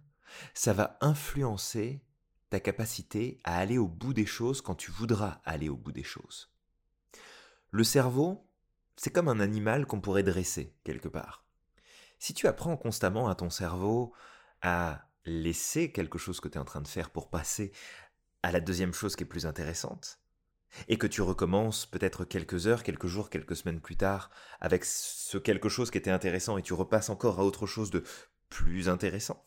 ça 0.54 0.72
va 0.72 0.98
influencer 1.00 2.02
ta 2.50 2.60
capacité 2.60 3.38
à 3.44 3.56
aller 3.56 3.78
au 3.78 3.88
bout 3.88 4.14
des 4.14 4.26
choses 4.26 4.60
quand 4.60 4.74
tu 4.74 4.90
voudras 4.90 5.40
aller 5.44 5.68
au 5.68 5.76
bout 5.76 5.92
des 5.92 6.02
choses. 6.02 6.52
Le 7.70 7.84
cerveau, 7.84 8.46
c'est 8.96 9.10
comme 9.10 9.28
un 9.28 9.40
animal 9.40 9.86
qu'on 9.86 10.00
pourrait 10.00 10.22
dresser 10.22 10.76
quelque 10.84 11.08
part. 11.08 11.41
Si 12.22 12.34
tu 12.34 12.46
apprends 12.46 12.76
constamment 12.76 13.28
à 13.28 13.34
ton 13.34 13.50
cerveau 13.50 14.12
à 14.60 15.08
laisser 15.24 15.90
quelque 15.90 16.18
chose 16.18 16.38
que 16.38 16.46
tu 16.46 16.56
es 16.56 16.60
en 16.60 16.64
train 16.64 16.80
de 16.80 16.86
faire 16.86 17.10
pour 17.10 17.30
passer 17.30 17.72
à 18.44 18.52
la 18.52 18.60
deuxième 18.60 18.94
chose 18.94 19.16
qui 19.16 19.24
est 19.24 19.26
plus 19.26 19.44
intéressante, 19.44 20.20
et 20.86 20.98
que 20.98 21.08
tu 21.08 21.20
recommences 21.20 21.84
peut-être 21.84 22.24
quelques 22.24 22.68
heures, 22.68 22.84
quelques 22.84 23.08
jours, 23.08 23.28
quelques 23.28 23.56
semaines 23.56 23.80
plus 23.80 23.96
tard 23.96 24.30
avec 24.60 24.84
ce 24.84 25.36
quelque 25.36 25.68
chose 25.68 25.90
qui 25.90 25.98
était 25.98 26.12
intéressant 26.12 26.56
et 26.58 26.62
tu 26.62 26.74
repasses 26.74 27.10
encore 27.10 27.40
à 27.40 27.44
autre 27.44 27.66
chose 27.66 27.90
de 27.90 28.04
plus 28.50 28.88
intéressant, 28.88 29.44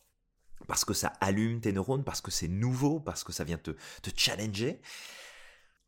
parce 0.67 0.83
que 0.83 0.93
ça 0.93 1.13
allume 1.21 1.61
tes 1.61 1.71
neurones, 1.71 2.03
parce 2.03 2.19
que 2.19 2.29
c'est 2.29 2.49
nouveau, 2.49 2.99
parce 2.99 3.23
que 3.23 3.31
ça 3.31 3.45
vient 3.45 3.57
te, 3.57 3.71
challenger, 4.17 4.81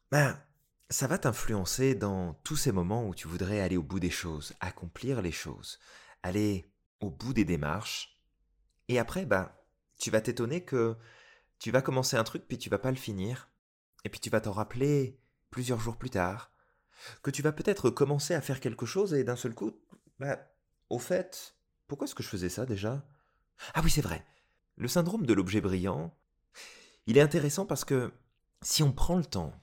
ben, 0.09 0.41
ça 0.89 1.07
va 1.07 1.17
t'influencer 1.17 1.95
dans 1.95 2.35
tous 2.45 2.55
ces 2.55 2.71
moments 2.71 3.05
où 3.05 3.13
tu 3.13 3.27
voudrais 3.27 3.59
aller 3.59 3.75
au 3.75 3.83
bout 3.83 3.99
des 3.99 4.09
choses, 4.09 4.53
accomplir 4.61 5.21
les 5.21 5.33
choses, 5.33 5.79
aller 6.23 6.71
au 6.99 7.09
bout 7.09 7.33
des 7.33 7.45
démarches. 7.45 8.19
Et 8.87 8.99
après, 8.99 9.25
bah, 9.25 9.65
tu 9.97 10.11
vas 10.11 10.21
t'étonner 10.21 10.63
que 10.63 10.95
tu 11.59 11.71
vas 11.71 11.81
commencer 11.81 12.17
un 12.17 12.23
truc 12.23 12.47
puis 12.47 12.57
tu 12.57 12.69
vas 12.69 12.79
pas 12.79 12.91
le 12.91 12.97
finir. 12.97 13.49
Et 14.03 14.09
puis 14.09 14.19
tu 14.19 14.29
vas 14.29 14.41
t'en 14.41 14.51
rappeler 14.51 15.19
plusieurs 15.49 15.79
jours 15.79 15.97
plus 15.97 16.09
tard. 16.09 16.51
Que 17.21 17.31
tu 17.31 17.41
vas 17.41 17.51
peut-être 17.51 17.89
commencer 17.89 18.33
à 18.33 18.41
faire 18.41 18.59
quelque 18.59 18.85
chose 18.85 19.13
et 19.13 19.23
d'un 19.23 19.35
seul 19.35 19.53
coup, 19.53 19.73
bah, 20.19 20.39
au 20.89 20.99
fait, 20.99 21.55
pourquoi 21.87 22.05
est-ce 22.05 22.15
que 22.15 22.23
je 22.23 22.29
faisais 22.29 22.49
ça 22.49 22.65
déjà? 22.65 23.05
Ah 23.73 23.81
oui, 23.83 23.89
c'est 23.89 24.01
vrai. 24.01 24.25
Le 24.75 24.87
syndrome 24.87 25.25
de 25.25 25.33
l'objet 25.33 25.61
brillant, 25.61 26.15
il 27.05 27.17
est 27.17 27.21
intéressant 27.21 27.65
parce 27.65 27.85
que 27.85 28.11
si 28.61 28.83
on 28.83 28.91
prend 28.91 29.17
le 29.17 29.25
temps 29.25 29.53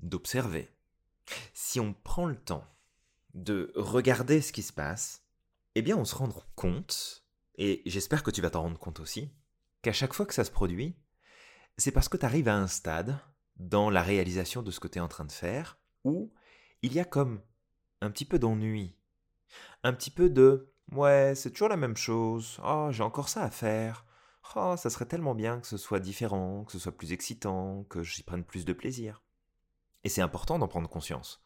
d'observer, 0.00 0.72
si 1.52 1.80
on 1.80 1.92
prend 1.92 2.26
le 2.26 2.36
temps 2.36 2.66
de 3.34 3.72
regarder 3.76 4.40
ce 4.40 4.52
qui 4.52 4.62
se 4.62 4.72
passe, 4.72 5.27
eh 5.74 5.82
bien 5.82 5.96
on 5.96 6.04
se 6.04 6.14
rend 6.14 6.28
compte, 6.54 7.24
et 7.56 7.82
j'espère 7.86 8.22
que 8.22 8.30
tu 8.30 8.40
vas 8.40 8.50
t'en 8.50 8.62
rendre 8.62 8.78
compte 8.78 9.00
aussi, 9.00 9.30
qu'à 9.82 9.92
chaque 9.92 10.14
fois 10.14 10.26
que 10.26 10.34
ça 10.34 10.44
se 10.44 10.50
produit, 10.50 10.96
c'est 11.76 11.92
parce 11.92 12.08
que 12.08 12.16
tu 12.16 12.24
arrives 12.24 12.48
à 12.48 12.56
un 12.56 12.66
stade 12.66 13.18
dans 13.56 13.90
la 13.90 14.02
réalisation 14.02 14.62
de 14.62 14.70
ce 14.70 14.80
que 14.80 14.88
tu 14.88 14.98
es 14.98 15.00
en 15.00 15.08
train 15.08 15.24
de 15.24 15.32
faire 15.32 15.78
où 16.04 16.32
il 16.82 16.92
y 16.92 17.00
a 17.00 17.04
comme 17.04 17.40
un 18.00 18.10
petit 18.10 18.24
peu 18.24 18.38
d'ennui, 18.38 18.96
un 19.82 19.92
petit 19.92 20.10
peu 20.10 20.30
de 20.30 20.72
ouais, 20.92 21.34
c'est 21.34 21.50
toujours 21.50 21.68
la 21.68 21.76
même 21.76 21.96
chose, 21.96 22.60
oh, 22.64 22.88
j'ai 22.90 23.02
encore 23.02 23.28
ça 23.28 23.42
à 23.42 23.50
faire, 23.50 24.04
oh, 24.56 24.74
ça 24.76 24.90
serait 24.90 25.06
tellement 25.06 25.34
bien 25.34 25.60
que 25.60 25.66
ce 25.66 25.76
soit 25.76 26.00
différent, 26.00 26.64
que 26.64 26.72
ce 26.72 26.78
soit 26.78 26.96
plus 26.96 27.12
excitant, 27.12 27.84
que 27.84 28.02
j'y 28.02 28.22
prenne 28.22 28.44
plus 28.44 28.64
de 28.64 28.72
plaisir. 28.72 29.22
Et 30.04 30.08
c'est 30.08 30.22
important 30.22 30.58
d'en 30.58 30.68
prendre 30.68 30.88
conscience. 30.88 31.42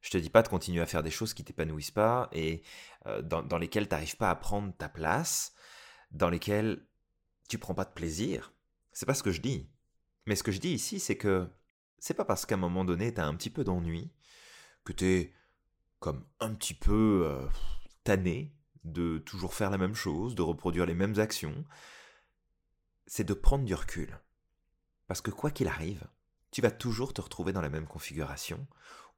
Je 0.00 0.10
te 0.10 0.18
dis 0.18 0.30
pas 0.30 0.42
de 0.42 0.48
continuer 0.48 0.80
à 0.80 0.86
faire 0.86 1.02
des 1.02 1.10
choses 1.10 1.34
qui 1.34 1.44
t'épanouissent 1.44 1.90
pas 1.90 2.28
et 2.32 2.62
euh, 3.06 3.22
dans, 3.22 3.58
lesquelles 3.58 3.88
tu 3.88 3.94
n'arrives 3.94 4.16
pas 4.16 4.30
à 4.30 4.34
prendre 4.34 4.72
ta 4.76 4.88
place, 4.88 5.52
dans 6.10 6.30
lesquelles 6.30 6.86
tu 7.48 7.58
prends 7.58 7.74
pas 7.74 7.84
de 7.84 7.92
plaisir. 7.92 8.52
C'est 8.92 9.06
pas 9.06 9.14
ce 9.14 9.22
que 9.22 9.32
je 9.32 9.40
dis. 9.40 9.68
Mais 10.26 10.36
ce 10.36 10.42
que 10.42 10.52
je 10.52 10.60
dis 10.60 10.70
ici, 10.70 11.00
c'est 11.00 11.16
que 11.16 11.48
c'est 11.98 12.14
pas 12.14 12.24
parce 12.24 12.46
qu'à 12.46 12.54
un 12.54 12.58
moment 12.58 12.84
donné 12.84 13.12
tu 13.12 13.20
as 13.20 13.26
un 13.26 13.34
petit 13.34 13.50
peu 13.50 13.64
d'ennui, 13.64 14.12
que 14.84 14.92
tu 14.92 15.06
es 15.06 15.32
comme 15.98 16.24
un 16.38 16.54
petit 16.54 16.74
peu 16.74 17.22
euh, 17.24 17.46
tanné 18.04 18.54
de 18.84 19.18
toujours 19.18 19.54
faire 19.54 19.70
la 19.70 19.78
même 19.78 19.94
chose, 19.94 20.34
de 20.34 20.42
reproduire 20.42 20.86
les 20.86 20.94
mêmes 20.94 21.18
actions, 21.18 21.64
c'est 23.06 23.24
de 23.24 23.34
prendre 23.34 23.64
du 23.64 23.74
recul. 23.74 24.20
Parce 25.06 25.20
que 25.20 25.30
quoi 25.30 25.50
qu'il 25.50 25.68
arrive, 25.68 26.06
tu 26.50 26.60
vas 26.60 26.70
toujours 26.70 27.12
te 27.12 27.20
retrouver 27.20 27.52
dans 27.52 27.60
la 27.60 27.70
même 27.70 27.86
configuration 27.86 28.66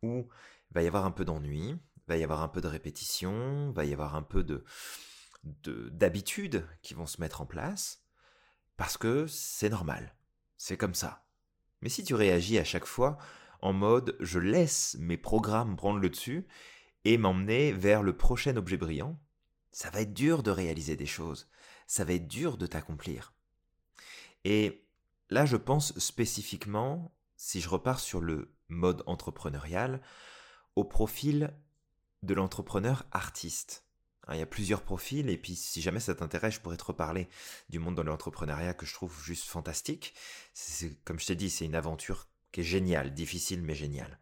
où 0.03 0.29
va 0.73 0.83
y 0.83 0.87
avoir 0.87 1.05
un 1.05 1.11
peu 1.11 1.25
d'ennui, 1.25 1.77
va 2.09 2.17
y 2.17 2.25
avoir 2.25 2.43
un 2.43 2.49
peu 2.49 2.61
de 2.61 2.69
répétition, 2.69 3.71
va 3.73 3.85
y 3.85 3.93
avoir 3.93 4.17
un 4.17 4.23
peu 4.23 4.43
de 4.43 4.65
d'habitudes 5.43 6.67
qui 6.83 6.93
vont 6.93 7.07
se 7.07 7.19
mettre 7.19 7.41
en 7.41 7.47
place 7.47 8.05
parce 8.77 8.99
que 8.99 9.27
c'est 9.27 9.71
normal, 9.71 10.15
c'est 10.59 10.77
comme 10.77 10.95
ça. 10.95 11.25
Mais 11.81 11.89
si 11.89 12.05
tu 12.05 12.15
réagis 12.15 12.59
à 12.59 12.65
chaque 12.65 12.85
fois 12.85 13.17
en 13.63 13.73
mode 13.73 14.17
je 14.21 14.39
laisse 14.39 14.97
mes 15.01 15.17
programmes 15.17 15.77
prendre 15.77 15.99
le 15.99 16.11
dessus 16.11 16.47
et 17.07 17.17
m'emmener 17.17 17.73
vers 17.73 18.03
le 18.03 18.15
prochain 18.15 18.57
objet 18.57 18.77
brillant, 18.77 19.19
ça 19.73 19.89
va 19.91 20.03
être 20.03 20.13
dur 20.13 20.43
de 20.43 20.51
réaliser 20.51 20.97
des 20.97 21.07
choses, 21.07 21.49
ça 21.87 22.05
va 22.05 22.13
être 22.13 22.29
dur 22.29 22.59
de 22.59 22.67
t'accomplir. 22.67 23.33
Et 24.45 24.87
là, 25.31 25.47
je 25.47 25.57
pense 25.57 25.99
spécifiquement 25.99 27.15
si 27.37 27.61
je 27.61 27.69
repars 27.69 28.01
sur 28.01 28.21
le 28.21 28.55
mode 28.69 29.03
entrepreneurial, 29.07 30.03
au 30.77 30.85
profil 30.85 31.55
de 32.23 32.35
l'entrepreneur 32.35 33.05
artiste. 33.13 33.85
Hein, 34.27 34.35
il 34.35 34.39
y 34.39 34.43
a 34.43 34.47
plusieurs 34.47 34.83
profils, 34.83 35.29
et 35.29 35.37
puis 35.37 35.57
si 35.57 35.81
jamais 35.83 36.01
ça 36.01 36.15
t'intéresse, 36.15 36.55
je 36.55 36.61
pourrais 36.61 36.77
te 36.77 36.85
reparler 36.85 37.29
du 37.69 37.79
monde 37.79 37.97
de 37.97 38.03
l'entrepreneuriat 38.03 38.75
que 38.75 38.87
je 38.87 38.95
trouve 38.95 39.23
juste 39.23 39.45
fantastique. 39.45 40.15
comme 41.05 41.19
je 41.19 41.27
t'ai 41.27 41.37
dit, 41.37 41.51
c'est 41.51 41.65
une 41.65 41.75
aventure 41.75 42.29
qui 42.53 42.61
est 42.61 42.65
géniale, 42.65 43.15
difficile 43.15 43.63
mais 43.63 43.75
géniale. 43.75 44.19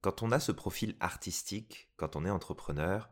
Quand 0.00 0.22
on 0.22 0.32
a 0.32 0.40
ce 0.40 0.52
profil 0.52 0.96
artistique, 1.00 1.90
quand 1.96 2.16
on 2.16 2.24
est 2.24 2.30
entrepreneur, 2.30 3.10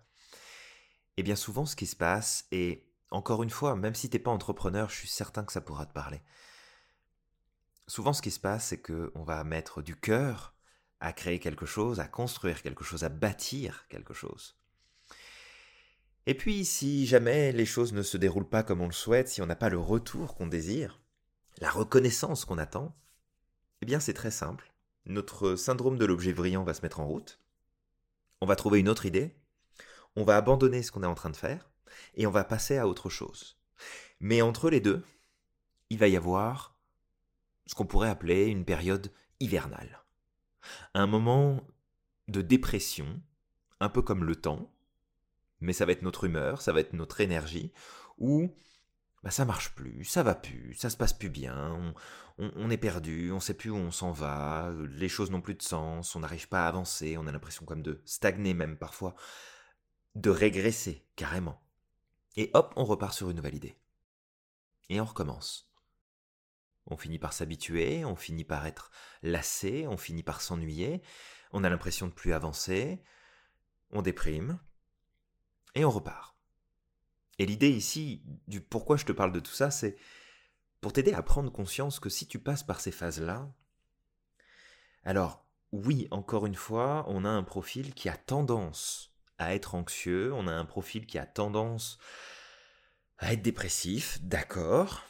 et 1.16 1.20
eh 1.20 1.22
bien 1.22 1.36
souvent 1.36 1.66
ce 1.66 1.76
qui 1.76 1.86
se 1.86 1.96
passe, 1.96 2.46
et 2.50 2.86
encore 3.10 3.42
une 3.42 3.50
fois, 3.50 3.76
même 3.76 3.94
si 3.94 4.08
t'es 4.08 4.18
pas 4.18 4.30
entrepreneur, 4.30 4.88
je 4.88 4.96
suis 4.96 5.08
certain 5.08 5.44
que 5.44 5.52
ça 5.52 5.60
pourra 5.60 5.86
te 5.86 5.92
parler 5.92 6.22
souvent 7.90 8.12
ce 8.12 8.22
qui 8.22 8.30
se 8.30 8.40
passe, 8.40 8.68
c'est 8.68 8.80
qu'on 8.80 9.24
va 9.24 9.42
mettre 9.44 9.82
du 9.82 9.96
cœur 9.96 10.54
à 11.00 11.12
créer 11.12 11.38
quelque 11.38 11.66
chose, 11.66 12.00
à 12.00 12.06
construire 12.06 12.62
quelque 12.62 12.84
chose, 12.84 13.04
à 13.04 13.08
bâtir 13.08 13.86
quelque 13.88 14.14
chose. 14.14 14.56
Et 16.26 16.34
puis, 16.34 16.64
si 16.64 17.06
jamais 17.06 17.52
les 17.52 17.66
choses 17.66 17.92
ne 17.92 18.02
se 18.02 18.16
déroulent 18.16 18.48
pas 18.48 18.62
comme 18.62 18.82
on 18.82 18.86
le 18.86 18.92
souhaite, 18.92 19.28
si 19.28 19.40
on 19.42 19.46
n'a 19.46 19.56
pas 19.56 19.70
le 19.70 19.78
retour 19.78 20.34
qu'on 20.34 20.46
désire, 20.46 21.00
la 21.58 21.70
reconnaissance 21.70 22.44
qu'on 22.44 22.58
attend, 22.58 22.94
eh 23.82 23.86
bien 23.86 24.00
c'est 24.00 24.14
très 24.14 24.30
simple. 24.30 24.72
Notre 25.06 25.56
syndrome 25.56 25.98
de 25.98 26.04
l'objet 26.04 26.32
brillant 26.32 26.64
va 26.64 26.74
se 26.74 26.82
mettre 26.82 27.00
en 27.00 27.06
route. 27.06 27.40
On 28.40 28.46
va 28.46 28.56
trouver 28.56 28.80
une 28.80 28.88
autre 28.88 29.06
idée. 29.06 29.34
On 30.16 30.24
va 30.24 30.36
abandonner 30.36 30.82
ce 30.82 30.92
qu'on 30.92 31.02
est 31.02 31.06
en 31.06 31.14
train 31.14 31.30
de 31.30 31.36
faire 31.36 31.70
et 32.14 32.26
on 32.26 32.30
va 32.30 32.44
passer 32.44 32.76
à 32.76 32.86
autre 32.86 33.08
chose. 33.08 33.58
Mais 34.20 34.42
entre 34.42 34.70
les 34.70 34.80
deux, 34.80 35.02
il 35.88 35.98
va 35.98 36.08
y 36.08 36.16
avoir 36.16 36.76
ce 37.66 37.74
qu'on 37.74 37.86
pourrait 37.86 38.10
appeler 38.10 38.46
une 38.46 38.64
période 38.64 39.10
hivernale. 39.40 39.99
Un 40.94 41.06
moment 41.06 41.62
de 42.28 42.42
dépression, 42.42 43.20
un 43.80 43.88
peu 43.88 44.02
comme 44.02 44.24
le 44.24 44.36
temps, 44.36 44.72
mais 45.60 45.72
ça 45.72 45.84
va 45.84 45.92
être 45.92 46.02
notre 46.02 46.24
humeur, 46.24 46.62
ça 46.62 46.72
va 46.72 46.80
être 46.80 46.92
notre 46.92 47.20
énergie, 47.20 47.72
où 48.18 48.54
bah, 49.22 49.30
ça 49.30 49.44
marche 49.44 49.74
plus, 49.74 50.04
ça 50.04 50.22
va 50.22 50.34
plus, 50.34 50.74
ça 50.74 50.90
se 50.90 50.96
passe 50.96 51.12
plus 51.12 51.28
bien, 51.28 51.94
on, 52.38 52.70
est 52.70 52.78
perdu, 52.78 53.32
on 53.32 53.40
sait 53.40 53.54
plus 53.54 53.70
où 53.70 53.76
on 53.76 53.90
s'en 53.90 54.12
va, 54.12 54.72
les 54.92 55.08
choses 55.10 55.30
n'ont 55.30 55.42
plus 55.42 55.54
de 55.54 55.62
sens, 55.62 56.14
on 56.14 56.20
n'arrive 56.20 56.48
pas 56.48 56.64
à 56.64 56.68
avancer, 56.68 57.18
on 57.18 57.26
a 57.26 57.32
l'impression 57.32 57.66
comme 57.66 57.82
de 57.82 58.00
stagner 58.06 58.54
même 58.54 58.78
parfois, 58.78 59.14
de 60.14 60.30
régresser 60.30 61.06
carrément. 61.16 61.60
Et 62.36 62.50
hop, 62.54 62.72
on 62.76 62.84
repart 62.84 63.12
sur 63.12 63.28
une 63.28 63.36
nouvelle 63.36 63.56
idée. 63.56 63.76
Et 64.88 65.00
on 65.00 65.04
recommence. 65.04 65.69
On 66.90 66.96
finit 66.96 67.18
par 67.18 67.32
s'habituer, 67.32 68.04
on 68.04 68.16
finit 68.16 68.44
par 68.44 68.66
être 68.66 68.90
lassé, 69.22 69.86
on 69.86 69.96
finit 69.96 70.22
par 70.22 70.40
s'ennuyer, 70.40 71.02
on 71.52 71.64
a 71.64 71.70
l'impression 71.70 72.06
de 72.08 72.12
plus 72.12 72.32
avancer, 72.32 73.02
on 73.92 74.02
déprime, 74.02 74.58
et 75.74 75.84
on 75.84 75.90
repart. 75.90 76.36
Et 77.38 77.46
l'idée 77.46 77.70
ici, 77.70 78.22
du 78.48 78.60
pourquoi 78.60 78.96
je 78.96 79.04
te 79.04 79.12
parle 79.12 79.32
de 79.32 79.40
tout 79.40 79.52
ça, 79.52 79.70
c'est 79.70 79.96
pour 80.80 80.92
t'aider 80.92 81.12
à 81.12 81.22
prendre 81.22 81.50
conscience 81.50 82.00
que 82.00 82.10
si 82.10 82.26
tu 82.26 82.38
passes 82.38 82.62
par 82.62 82.80
ces 82.80 82.92
phases-là, 82.92 83.50
alors 85.04 85.46
oui, 85.72 86.08
encore 86.10 86.46
une 86.46 86.54
fois, 86.54 87.04
on 87.08 87.24
a 87.24 87.28
un 87.28 87.42
profil 87.42 87.94
qui 87.94 88.08
a 88.08 88.16
tendance 88.16 89.14
à 89.38 89.54
être 89.54 89.74
anxieux, 89.74 90.32
on 90.34 90.46
a 90.46 90.52
un 90.52 90.64
profil 90.64 91.06
qui 91.06 91.18
a 91.18 91.26
tendance 91.26 91.98
à 93.18 93.32
être 93.32 93.42
dépressif, 93.42 94.20
d'accord, 94.22 95.04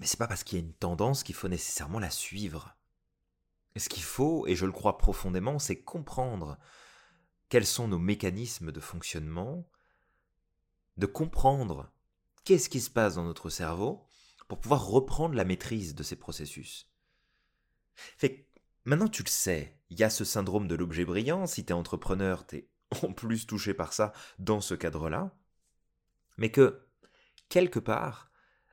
mais 0.00 0.06
c'est 0.06 0.18
pas 0.18 0.26
parce 0.26 0.42
qu'il 0.42 0.58
y 0.58 0.62
a 0.62 0.64
une 0.64 0.72
tendance 0.72 1.22
qu'il 1.22 1.34
faut 1.34 1.48
nécessairement 1.48 1.98
la 1.98 2.10
suivre. 2.10 2.74
Ce 3.76 3.88
qu'il 3.88 4.02
faut, 4.02 4.46
et 4.46 4.56
je 4.56 4.66
le 4.66 4.72
crois 4.72 4.98
profondément, 4.98 5.58
c'est 5.58 5.82
comprendre 5.82 6.58
quels 7.50 7.66
sont 7.66 7.86
nos 7.86 7.98
mécanismes 7.98 8.72
de 8.72 8.80
fonctionnement, 8.80 9.68
de 10.96 11.06
comprendre 11.06 11.92
qu'est-ce 12.44 12.68
qui 12.68 12.80
se 12.80 12.90
passe 12.90 13.14
dans 13.14 13.24
notre 13.24 13.50
cerveau 13.50 14.06
pour 14.48 14.58
pouvoir 14.58 14.86
reprendre 14.86 15.34
la 15.34 15.44
maîtrise 15.44 15.94
de 15.94 16.02
ces 16.02 16.16
processus. 16.16 16.90
Fait 17.94 18.48
maintenant 18.84 19.08
tu 19.08 19.22
le 19.22 19.28
sais, 19.28 19.78
il 19.90 20.00
y 20.00 20.02
a 20.02 20.10
ce 20.10 20.24
syndrome 20.24 20.66
de 20.66 20.74
l'objet 20.74 21.04
brillant, 21.04 21.46
si 21.46 21.64
tu 21.64 21.70
es 21.70 21.74
entrepreneur, 21.74 22.46
tu 22.46 22.56
es 22.56 22.70
en 23.02 23.12
plus 23.12 23.46
touché 23.46 23.74
par 23.74 23.92
ça 23.92 24.12
dans 24.38 24.60
ce 24.60 24.74
cadre-là, 24.74 25.36
mais 26.38 26.50
que, 26.50 26.88
quelque 27.48 27.78
part, 27.78 28.29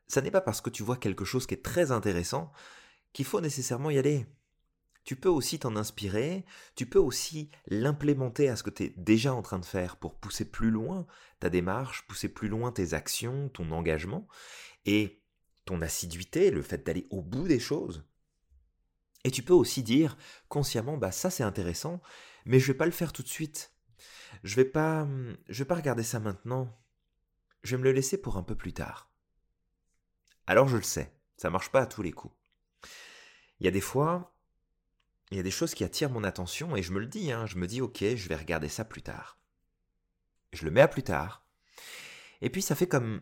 ça 0.07 0.21
n'est 0.21 0.31
pas 0.31 0.41
parce 0.41 0.61
que 0.61 0.69
tu 0.69 0.83
vois 0.83 0.97
quelque 0.97 1.25
chose 1.25 1.45
qui 1.47 1.53
est 1.53 1.63
très 1.63 1.91
intéressant 1.91 2.51
qu'il 3.13 3.25
faut 3.25 3.41
nécessairement 3.41 3.89
y 3.89 3.97
aller. 3.97 4.25
Tu 5.03 5.15
peux 5.15 5.29
aussi 5.29 5.59
t'en 5.59 5.77
inspirer, 5.77 6.45
tu 6.75 6.85
peux 6.85 6.99
aussi 6.99 7.49
l'implémenter 7.67 8.49
à 8.49 8.57
ce 8.57 8.63
que 8.63 8.69
tu 8.69 8.83
es 8.83 8.93
déjà 8.97 9.33
en 9.33 9.41
train 9.41 9.59
de 9.59 9.65
faire 9.65 9.95
pour 9.95 10.15
pousser 10.19 10.43
plus 10.43 10.69
loin 10.69 11.07
ta 11.39 11.49
démarche, 11.49 12.05
pousser 12.07 12.27
plus 12.27 12.49
loin 12.49 12.71
tes 12.71 12.93
actions, 12.93 13.47
ton 13.49 13.71
engagement 13.71 14.27
et 14.85 15.23
ton 15.63 15.81
assiduité, 15.81 16.51
le 16.51 16.61
fait 16.61 16.85
d'aller 16.85 17.07
au 17.09 17.21
bout 17.21 17.47
des 17.47 17.59
choses. 17.59 18.03
Et 19.23 19.31
tu 19.31 19.43
peux 19.43 19.53
aussi 19.53 19.81
dire 19.81 20.17
consciemment 20.49 20.97
bah 20.97 21.11
ça 21.11 21.29
c'est 21.29 21.43
intéressant, 21.43 22.01
mais 22.45 22.59
je 22.59 22.67
vais 22.67 22.77
pas 22.77 22.85
le 22.85 22.91
faire 22.91 23.13
tout 23.13 23.23
de 23.23 23.27
suite. 23.29 23.73
Je 24.43 24.55
vais 24.55 24.65
pas 24.65 25.07
je 25.47 25.59
vais 25.63 25.67
pas 25.67 25.75
regarder 25.75 26.03
ça 26.03 26.19
maintenant. 26.19 26.77
Je 27.63 27.75
vais 27.75 27.79
me 27.79 27.85
le 27.85 27.93
laisser 27.93 28.17
pour 28.17 28.37
un 28.37 28.43
peu 28.43 28.55
plus 28.55 28.73
tard. 28.73 29.06
Alors 30.47 30.69
je 30.69 30.77
le 30.77 30.83
sais, 30.83 31.13
ça 31.35 31.49
marche 31.49 31.69
pas 31.69 31.81
à 31.81 31.85
tous 31.85 32.01
les 32.01 32.13
coups. 32.13 32.33
Il 33.59 33.65
y 33.65 33.67
a 33.67 33.71
des 33.71 33.81
fois, 33.81 34.33
il 35.29 35.37
y 35.37 35.39
a 35.39 35.43
des 35.43 35.51
choses 35.51 35.73
qui 35.73 35.83
attirent 35.83 36.09
mon 36.09 36.23
attention 36.23 36.75
et 36.75 36.81
je 36.81 36.93
me 36.93 36.99
le 36.99 37.05
dis, 37.05 37.31
hein, 37.31 37.45
je 37.45 37.57
me 37.57 37.67
dis 37.67 37.81
ok, 37.81 37.99
je 38.15 38.29
vais 38.29 38.35
regarder 38.35 38.69
ça 38.69 38.85
plus 38.85 39.01
tard. 39.01 39.37
Je 40.53 40.63
le 40.63 40.71
mets 40.71 40.81
à 40.81 40.87
plus 40.87 41.03
tard. 41.03 41.45
Et 42.41 42.49
puis 42.49 42.61
ça 42.61 42.75
fait 42.75 42.87
comme 42.87 43.21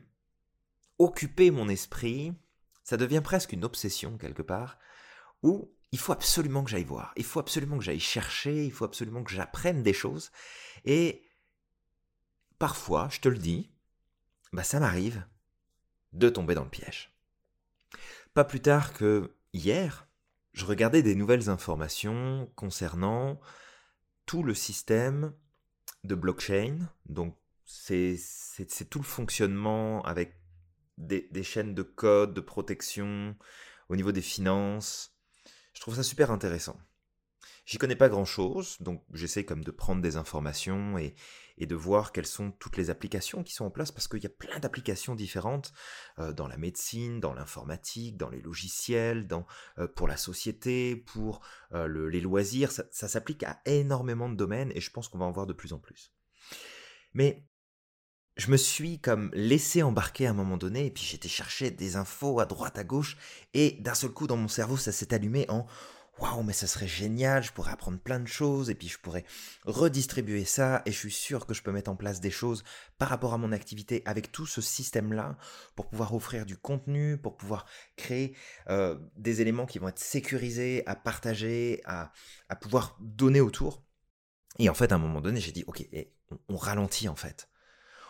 occuper 1.00 1.50
mon 1.50 1.68
esprit, 1.68 2.34
ça 2.84 2.96
devient 2.96 3.22
presque 3.24 3.54
une 3.54 3.66
obsession 3.66 4.18
quelque 4.18 4.44
part, 4.44 4.78
où 5.42 5.74
il 5.92 6.00
faut 6.00 6.12
absolument 6.12 6.64
que 6.64 6.70
j'aille 6.70 6.84
voir, 6.84 7.14
il 7.18 7.24
faut 7.24 7.40
absolument 7.40 7.78
que 7.78 7.84
j'aille 7.84 8.00
chercher, 8.00 8.66
il 8.66 8.72
faut 8.72 8.86
absolument 8.86 9.24
que 9.24 9.32
j'apprenne 9.32 9.82
des 9.82 9.94
choses. 9.94 10.32
Et 10.84 11.24
parfois, 12.60 13.08
je 13.10 13.20
te 13.20 13.30
le 13.30 13.38
dis, 13.38 13.72
bah 14.54 14.64
ça 14.64 14.80
m'arrive 14.80 15.26
de 16.14 16.30
tomber 16.30 16.54
dans 16.54 16.64
le 16.64 16.70
piège. 16.70 17.15
Pas 18.36 18.44
plus 18.44 18.60
tard 18.60 18.92
que 18.92 19.34
hier, 19.54 20.10
je 20.52 20.66
regardais 20.66 21.02
des 21.02 21.16
nouvelles 21.16 21.50
informations 21.50 22.52
concernant 22.58 23.40
tout 24.26 24.44
le 24.44 24.54
système 24.54 25.34
de 26.04 26.16
blockchain. 26.16 26.90
Donc, 27.06 27.38
c'est 27.64 28.20
tout 28.90 29.00
le 29.00 29.06
fonctionnement 29.06 30.04
avec 30.04 30.36
des, 30.98 31.30
des, 31.32 31.44
chaînes 31.44 31.74
de 31.74 31.82
code, 31.82 32.34
de 32.34 32.42
protection, 32.42 33.38
au 33.88 33.96
niveau 33.96 34.12
des 34.12 34.22
finances. 34.22 35.18
Je 35.74 35.80
trouve 35.80 35.96
ça 35.96 36.04
super 36.04 36.30
intéressant. 36.30 36.78
J'y 37.66 37.78
connais 37.78 37.96
pas 37.96 38.10
grand 38.10 38.26
chose, 38.26 38.76
donc 38.82 39.02
j'essaie 39.14 39.46
comme 39.46 39.64
de 39.64 39.72
prendre 39.72 40.02
des 40.02 40.18
informations 40.18 40.98
et, 40.98 41.16
et, 41.58 41.66
de 41.66 41.76
voir 41.76 42.12
quelles 42.12 42.26
sont 42.26 42.52
toutes 42.52 42.78
les 42.78 42.90
applications 42.90 43.44
qui 43.44 43.54
sont 43.54 43.66
en 43.66 43.72
place 43.72 43.92
parce 43.92 44.08
qu'il 44.08 44.24
y 44.24 44.26
a 44.28 44.30
plein 44.30 44.60
d'applications 44.60 45.16
différentes 45.16 45.74
euh, 46.20 46.34
dans 46.34 46.48
la 46.48 46.58
médecine, 46.58 47.20
dans 47.20 47.34
l'informatique, 47.34 48.18
dans 48.18 48.30
les 48.30 48.42
logiciels, 48.42 49.28
dans, 49.28 49.46
euh, 49.78 49.88
pour 49.88 50.08
la 50.08 50.18
société, 50.18 50.96
pour 50.96 51.42
euh, 51.74 51.88
le, 51.88 52.10
les 52.10 52.22
loisirs. 52.22 52.72
Ça, 52.72 52.84
ça 52.92 53.08
s'applique 53.08 53.44
à 53.44 53.60
énormément 53.66 54.30
de 54.30 54.36
domaines 54.36 54.72
et 54.76 54.82
je 54.82 54.92
pense 54.92 55.08
qu'on 55.08 55.18
va 55.18 55.26
en 55.26 55.32
voir 55.32 55.48
de 55.48 55.54
plus 55.54 55.74
en 55.74 55.80
plus. 55.80 56.14
Mais 57.14 57.48
je 58.38 58.52
me 58.52 58.58
suis 58.58 59.00
comme 59.00 59.32
laissé 59.34 59.82
embarquer 59.82 60.28
à 60.28 60.32
un 60.32 60.34
moment 60.34 60.58
donné 60.58 60.86
et 60.88 60.92
puis 60.92 61.04
j'étais 61.04 61.30
chercher 61.30 61.72
des 61.72 61.96
infos 61.96 62.40
à 62.40 62.46
droite 62.46 62.78
à 62.78 62.84
gauche 62.84 63.18
et 63.54 63.78
d'un 63.80 63.94
seul 63.94 64.12
coup 64.12 64.28
dans 64.28 64.36
mon 64.36 64.50
cerveau 64.50 64.76
ça 64.76 64.92
s'est 64.92 65.14
allumé 65.14 65.46
en 65.50 65.66
waouh, 66.20 66.44
mais 66.44 66.54
ça 66.54 66.68
serait 66.68 66.88
génial, 66.88 67.44
je 67.44 67.52
pourrais 67.52 67.72
apprendre 67.72 68.00
plein 68.00 68.20
de 68.20 68.28
choses, 68.28 68.70
et 68.70 68.76
puis 68.76 68.88
je 68.88 68.98
pourrais 68.98 69.26
redistribuer 69.66 70.46
ça, 70.46 70.82
et 70.86 70.92
je 70.92 70.98
suis 70.98 71.12
sûr 71.12 71.46
que 71.46 71.54
je 71.54 71.62
peux 71.62 71.72
mettre 71.72 71.92
en 71.92 71.96
place 71.96 72.22
des 72.22 72.32
choses 72.32 72.64
par 72.98 73.10
rapport 73.10 73.34
à 73.34 73.38
mon 73.38 73.52
activité 73.52 74.02
avec 74.06 74.32
tout 74.32 74.46
ce 74.46 74.62
système-là, 74.62 75.38
pour 75.76 75.90
pouvoir 75.90 76.14
offrir 76.14 76.46
du 76.46 76.58
contenu, 76.58 77.18
pour 77.18 77.36
pouvoir 77.36 77.66
créer 77.98 78.36
euh, 78.70 78.98
des 79.18 79.42
éléments 79.42 79.66
qui 79.66 79.80
vont 79.80 79.90
être 79.90 80.00
sécurisés, 80.00 80.84
à 80.86 80.96
partager, 80.96 81.82
à, 81.86 82.12
à 82.50 82.56
pouvoir 82.56 82.98
donner 83.02 83.42
autour. 83.42 83.84
Et 84.58 84.70
en 84.70 84.74
fait, 84.74 84.92
à 84.92 84.96
un 84.96 85.00
moment 85.00 85.22
donné, 85.22 85.42
j'ai 85.42 85.52
dit, 85.52 85.66
ok, 85.68 85.86
on 86.48 86.56
ralentit 86.56 87.10
en 87.10 87.16
fait. 87.16 87.50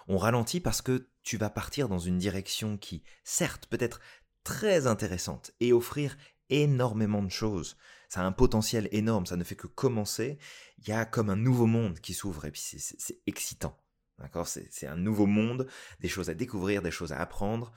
On 0.07 0.17
ralentit 0.17 0.59
parce 0.59 0.83
que 0.83 1.09
tu 1.23 1.37
vas 1.37 1.49
partir 1.49 1.89
dans 1.89 1.97
une 1.97 2.19
direction 2.19 2.77
qui, 2.77 3.03
certes, 3.23 3.65
peut 3.65 3.79
être 3.81 3.99
très 4.43 4.85
intéressante 4.85 5.51
et 5.59 5.73
offrir 5.73 6.15
énormément 6.49 7.23
de 7.23 7.31
choses. 7.31 7.77
Ça 8.09 8.21
a 8.21 8.25
un 8.25 8.31
potentiel 8.31 8.87
énorme, 8.91 9.25
ça 9.25 9.35
ne 9.35 9.43
fait 9.43 9.55
que 9.55 9.67
commencer. 9.67 10.37
Il 10.79 10.87
y 10.87 10.91
a 10.91 11.05
comme 11.05 11.29
un 11.29 11.35
nouveau 11.35 11.65
monde 11.65 11.99
qui 11.99 12.13
s'ouvre 12.13 12.45
et 12.45 12.51
puis 12.51 12.61
c'est 12.61 13.19
excitant. 13.27 13.77
D'accord? 14.19 14.47
C'est 14.47 14.87
un 14.87 14.95
nouveau 14.95 15.25
monde, 15.25 15.67
des 15.99 16.07
choses 16.07 16.29
à 16.29 16.33
découvrir, 16.33 16.81
des 16.81 16.91
choses 16.91 17.11
à 17.11 17.19
apprendre. 17.19 17.73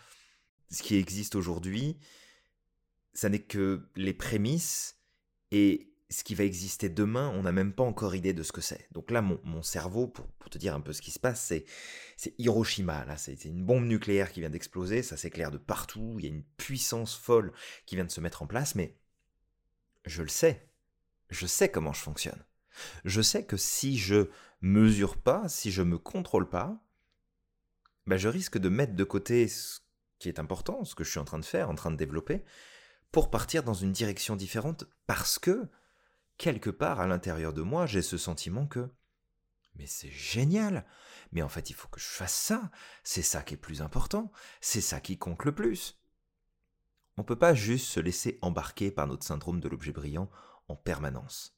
Ce 0.71 0.83
qui 0.83 0.97
existe 0.97 1.35
aujourd'hui, 1.35 1.99
ça 3.13 3.29
n'est 3.29 3.43
que 3.43 3.89
les 3.97 4.13
prémices 4.15 4.99
et 5.51 5.93
ce 6.11 6.25
qui 6.25 6.35
va 6.35 6.45
exister 6.45 6.89
demain, 6.89 7.29
on 7.35 7.43
n'a 7.43 7.53
même 7.53 7.73
pas 7.73 7.83
encore 7.83 8.15
idée 8.15 8.33
de 8.33 8.43
ce 8.43 8.53
que 8.53 8.61
c'est. 8.61 8.87
Donc 8.93 9.11
là, 9.11 9.21
mon, 9.21 9.63
cerveau, 9.63 10.07
pour, 10.07 10.27
pour, 10.27 10.49
te 10.49 10.57
dire 10.57 10.75
un 10.75 10.81
peu 10.81 10.93
ce 10.93 11.03
qui 11.03 11.11
se 11.11 11.19
passe, 11.19 11.53
c'est 12.17 12.35
Hiroshima. 12.39 13.05
Là, 13.05 13.17
c'est 13.17 13.45
une 13.45 13.65
bombe 13.65 13.85
nucléaire 13.85 14.33
qui 14.33 14.41
vient 14.41 14.51
d'exploser, 14.51 15.03
ça 15.03 15.17
s'éclaire 15.17 15.51
de 15.51 15.59
partout, 15.59 16.17
il 16.19 16.25
y 16.25 16.29
a 16.29 16.35
une 16.35 16.45
puissance 16.57 17.15
folle 17.15 17.53
qui 17.85 17.97
vient 17.97 18.07
de 18.07 18.11
se 18.11 18.21
mettre 18.21 18.43
en 18.43 18.47
place, 18.47 18.75
mais 18.75 18.97
je 20.05 20.23
le 20.23 20.29
sais. 20.29 20.69
Je 21.31 21.47
sais 21.47 21.71
comment 21.71 21.93
je 21.93 22.01
fonctionne. 22.01 22.43
Je 23.05 23.21
sais 23.21 23.45
que 23.45 23.57
si 23.57 23.99
je 23.99 24.31
mesure 24.61 25.17
pas, 25.17 25.49
si 25.49 25.71
je 25.71 25.83
me 25.83 25.99
contrôle 25.99 26.49
pas, 26.49 26.81
bah 28.07 28.17
je 28.17 28.29
risque 28.29 28.59
de 28.59 28.69
mettre 28.69 28.95
de 28.95 29.05
côté 29.05 29.49
ce 29.49 29.81
qui 30.19 30.29
est 30.29 30.39
important, 30.39 30.85
ce 30.85 30.95
que 30.95 31.05
je 31.05 31.11
suis 31.11 31.21
en 31.21 31.25
train 31.25 31.39
de 31.39 31.45
faire, 31.45 31.71
en 31.71 31.75
train 31.75 31.91
de 31.91 31.97
développer, 31.97 32.45
pour 33.13 33.31
partir 33.31 33.63
dans 33.63 33.75
une 33.75 33.93
direction 33.93 34.37
différente 34.37 34.85
parce 35.07 35.39
que 35.39 35.69
quelque 36.39 36.71
part 36.71 37.01
à 37.01 37.07
l'intérieur 37.07 37.53
de 37.53 37.63
moi, 37.63 37.87
j'ai 37.87 38.03
ce 38.03 38.17
sentiment 38.17 38.67
que 38.67 38.91
mais 39.79 39.87
c'est 39.87 40.11
génial. 40.11 40.85
Mais 41.33 41.43
en 41.43 41.49
fait, 41.49 41.71
il 41.71 41.75
faut 41.75 41.89
que 41.89 42.01
je 42.01 42.07
fasse 42.07 42.35
ça. 42.35 42.71
C'est 43.05 43.23
ça 43.23 43.43
qui 43.43 43.55
est 43.55 43.59
plus 43.59 43.81
important. 43.81 44.31
C'est 44.61 44.81
ça 44.81 45.01
qui 45.01 45.19
compte 45.19 45.45
le 45.45 45.55
plus. 45.55 45.99
On 47.19 47.23
ne 47.23 47.27
peut 47.27 47.37
pas 47.37 47.55
juste 47.55 47.87
se 47.87 48.01
laisser 48.01 48.39
embarquer 48.43 48.91
par 48.91 49.07
notre 49.07 49.27
syndrome 49.27 49.61
de 49.61 49.69
l'objet 49.69 49.93
brillant 49.93 50.31
en 50.69 50.77
permanence. 50.77 51.55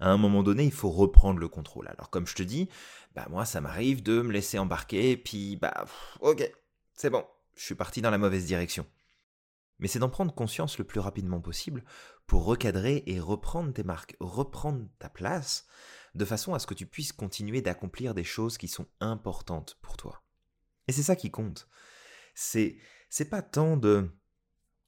À 0.00 0.10
un 0.10 0.16
moment 0.16 0.42
donné, 0.42 0.64
il 0.64 0.72
faut 0.72 0.90
reprendre 0.90 1.38
le 1.38 1.48
contrôle. 1.48 1.88
Alors 1.88 2.10
comme 2.10 2.26
je 2.26 2.34
te 2.34 2.42
dis, 2.42 2.68
bah 3.14 3.26
moi 3.30 3.44
ça 3.44 3.60
m'arrive 3.60 4.02
de 4.02 4.20
me 4.20 4.32
laisser 4.32 4.58
embarquer, 4.58 5.16
puis 5.16 5.56
bah 5.56 5.84
ok, 6.20 6.50
c'est 6.94 7.10
bon, 7.10 7.24
je 7.54 7.64
suis 7.64 7.74
parti 7.74 8.02
dans 8.02 8.10
la 8.10 8.18
mauvaise 8.18 8.46
direction 8.46 8.86
mais 9.82 9.88
c'est 9.88 9.98
d'en 9.98 10.08
prendre 10.08 10.32
conscience 10.32 10.78
le 10.78 10.84
plus 10.84 11.00
rapidement 11.00 11.40
possible 11.40 11.82
pour 12.28 12.44
recadrer 12.44 13.02
et 13.06 13.18
reprendre 13.18 13.72
tes 13.72 13.82
marques, 13.82 14.16
reprendre 14.20 14.86
ta 15.00 15.08
place, 15.08 15.66
de 16.14 16.24
façon 16.24 16.54
à 16.54 16.60
ce 16.60 16.68
que 16.68 16.74
tu 16.74 16.86
puisses 16.86 17.10
continuer 17.10 17.62
d'accomplir 17.62 18.14
des 18.14 18.22
choses 18.22 18.58
qui 18.58 18.68
sont 18.68 18.86
importantes 19.00 19.78
pour 19.82 19.96
toi. 19.96 20.22
Et 20.86 20.92
c'est 20.92 21.02
ça 21.02 21.16
qui 21.16 21.32
compte. 21.32 21.68
C'est 22.36 22.76
c'est 23.08 23.28
pas 23.28 23.42
tant 23.42 23.76
de 23.76 24.08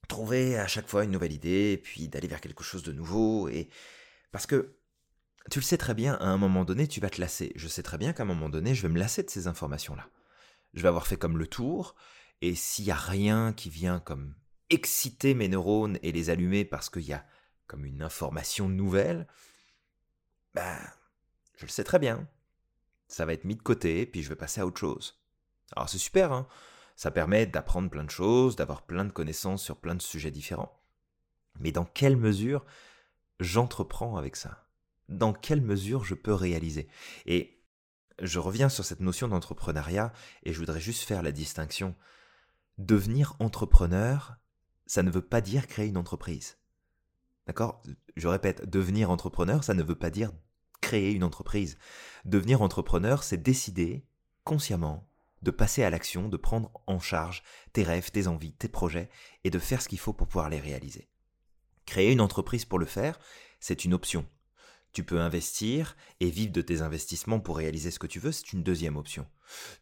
trouver 0.06 0.58
à 0.58 0.66
chaque 0.66 0.88
fois 0.88 1.04
une 1.04 1.10
nouvelle 1.10 1.32
idée, 1.32 1.80
puis 1.82 2.08
d'aller 2.08 2.28
vers 2.28 2.40
quelque 2.40 2.64
chose 2.64 2.82
de 2.82 2.92
nouveau, 2.92 3.48
et 3.48 3.68
parce 4.32 4.46
que 4.46 4.76
tu 5.50 5.58
le 5.58 5.64
sais 5.64 5.76
très 5.76 5.94
bien, 5.94 6.14
à 6.14 6.26
un 6.26 6.38
moment 6.38 6.64
donné, 6.64 6.88
tu 6.88 7.00
vas 7.00 7.10
te 7.10 7.20
lasser. 7.20 7.52
Je 7.56 7.68
sais 7.68 7.82
très 7.82 7.98
bien 7.98 8.12
qu'à 8.12 8.22
un 8.22 8.26
moment 8.26 8.48
donné, 8.48 8.74
je 8.74 8.82
vais 8.82 8.88
me 8.88 8.98
lasser 8.98 9.22
de 9.22 9.30
ces 9.30 9.46
informations-là. 9.46 10.08
Je 10.72 10.82
vais 10.82 10.88
avoir 10.88 11.06
fait 11.06 11.16
comme 11.16 11.38
le 11.38 11.46
tour, 11.46 11.94
et 12.40 12.54
s'il 12.54 12.84
y 12.86 12.90
a 12.90 12.96
rien 12.96 13.52
qui 13.52 13.70
vient 13.70 14.00
comme 14.00 14.34
exciter 14.70 15.34
mes 15.34 15.48
neurones 15.48 15.98
et 16.02 16.12
les 16.12 16.30
allumer 16.30 16.64
parce 16.64 16.90
qu'il 16.90 17.02
y 17.02 17.12
a 17.12 17.24
comme 17.66 17.84
une 17.84 18.02
information 18.02 18.68
nouvelle, 18.68 19.26
ben, 20.54 20.78
je 21.56 21.66
le 21.66 21.70
sais 21.70 21.84
très 21.84 21.98
bien. 21.98 22.28
Ça 23.08 23.26
va 23.26 23.34
être 23.34 23.44
mis 23.44 23.56
de 23.56 23.62
côté, 23.62 24.06
puis 24.06 24.22
je 24.22 24.28
vais 24.28 24.36
passer 24.36 24.60
à 24.60 24.66
autre 24.66 24.80
chose. 24.80 25.20
Alors 25.76 25.88
c'est 25.88 25.98
super, 25.98 26.32
hein 26.32 26.48
ça 26.96 27.10
permet 27.10 27.46
d'apprendre 27.46 27.90
plein 27.90 28.04
de 28.04 28.10
choses, 28.10 28.56
d'avoir 28.56 28.82
plein 28.82 29.04
de 29.04 29.12
connaissances 29.12 29.62
sur 29.62 29.76
plein 29.76 29.94
de 29.94 30.02
sujets 30.02 30.30
différents. 30.30 30.80
Mais 31.60 31.72
dans 31.72 31.84
quelle 31.84 32.16
mesure 32.16 32.64
j'entreprends 33.40 34.16
avec 34.16 34.36
ça? 34.36 34.68
Dans 35.08 35.32
quelle 35.32 35.60
mesure 35.60 36.04
je 36.04 36.14
peux 36.14 36.34
réaliser? 36.34 36.88
Et 37.26 37.62
je 38.22 38.38
reviens 38.38 38.68
sur 38.68 38.84
cette 38.84 39.00
notion 39.00 39.28
d'entrepreneuriat 39.28 40.12
et 40.44 40.52
je 40.52 40.58
voudrais 40.58 40.80
juste 40.80 41.02
faire 41.02 41.22
la 41.22 41.32
distinction. 41.32 41.94
Devenir 42.78 43.36
entrepreneur, 43.38 44.36
ça 44.86 45.02
ne 45.02 45.10
veut 45.10 45.24
pas 45.24 45.40
dire 45.40 45.66
créer 45.66 45.88
une 45.88 45.96
entreprise. 45.96 46.58
D'accord? 47.46 47.82
Je 48.16 48.28
répète, 48.28 48.68
devenir 48.68 49.10
entrepreneur, 49.10 49.62
ça 49.64 49.74
ne 49.74 49.82
veut 49.82 49.94
pas 49.94 50.10
dire 50.10 50.32
créer 50.80 51.12
une 51.12 51.24
entreprise. 51.24 51.76
Devenir 52.24 52.62
entrepreneur, 52.62 53.22
c'est 53.22 53.42
décider 53.42 54.06
consciemment 54.44 55.08
de 55.44 55.50
passer 55.50 55.84
à 55.84 55.90
l'action, 55.90 56.28
de 56.28 56.36
prendre 56.36 56.72
en 56.86 56.98
charge 56.98 57.42
tes 57.72 57.84
rêves, 57.84 58.10
tes 58.10 58.26
envies, 58.26 58.54
tes 58.54 58.68
projets 58.68 59.10
et 59.44 59.50
de 59.50 59.58
faire 59.58 59.82
ce 59.82 59.88
qu'il 59.88 59.98
faut 59.98 60.14
pour 60.14 60.26
pouvoir 60.26 60.48
les 60.48 60.58
réaliser. 60.58 61.08
Créer 61.86 62.10
une 62.12 62.22
entreprise 62.22 62.64
pour 62.64 62.78
le 62.78 62.86
faire, 62.86 63.20
c'est 63.60 63.84
une 63.84 63.94
option. 63.94 64.26
Tu 64.92 65.04
peux 65.04 65.20
investir 65.20 65.96
et 66.20 66.30
vivre 66.30 66.52
de 66.52 66.62
tes 66.62 66.80
investissements 66.80 67.40
pour 67.40 67.58
réaliser 67.58 67.90
ce 67.90 67.98
que 67.98 68.06
tu 68.06 68.20
veux, 68.20 68.32
c'est 68.32 68.52
une 68.52 68.62
deuxième 68.62 68.96
option. 68.96 69.26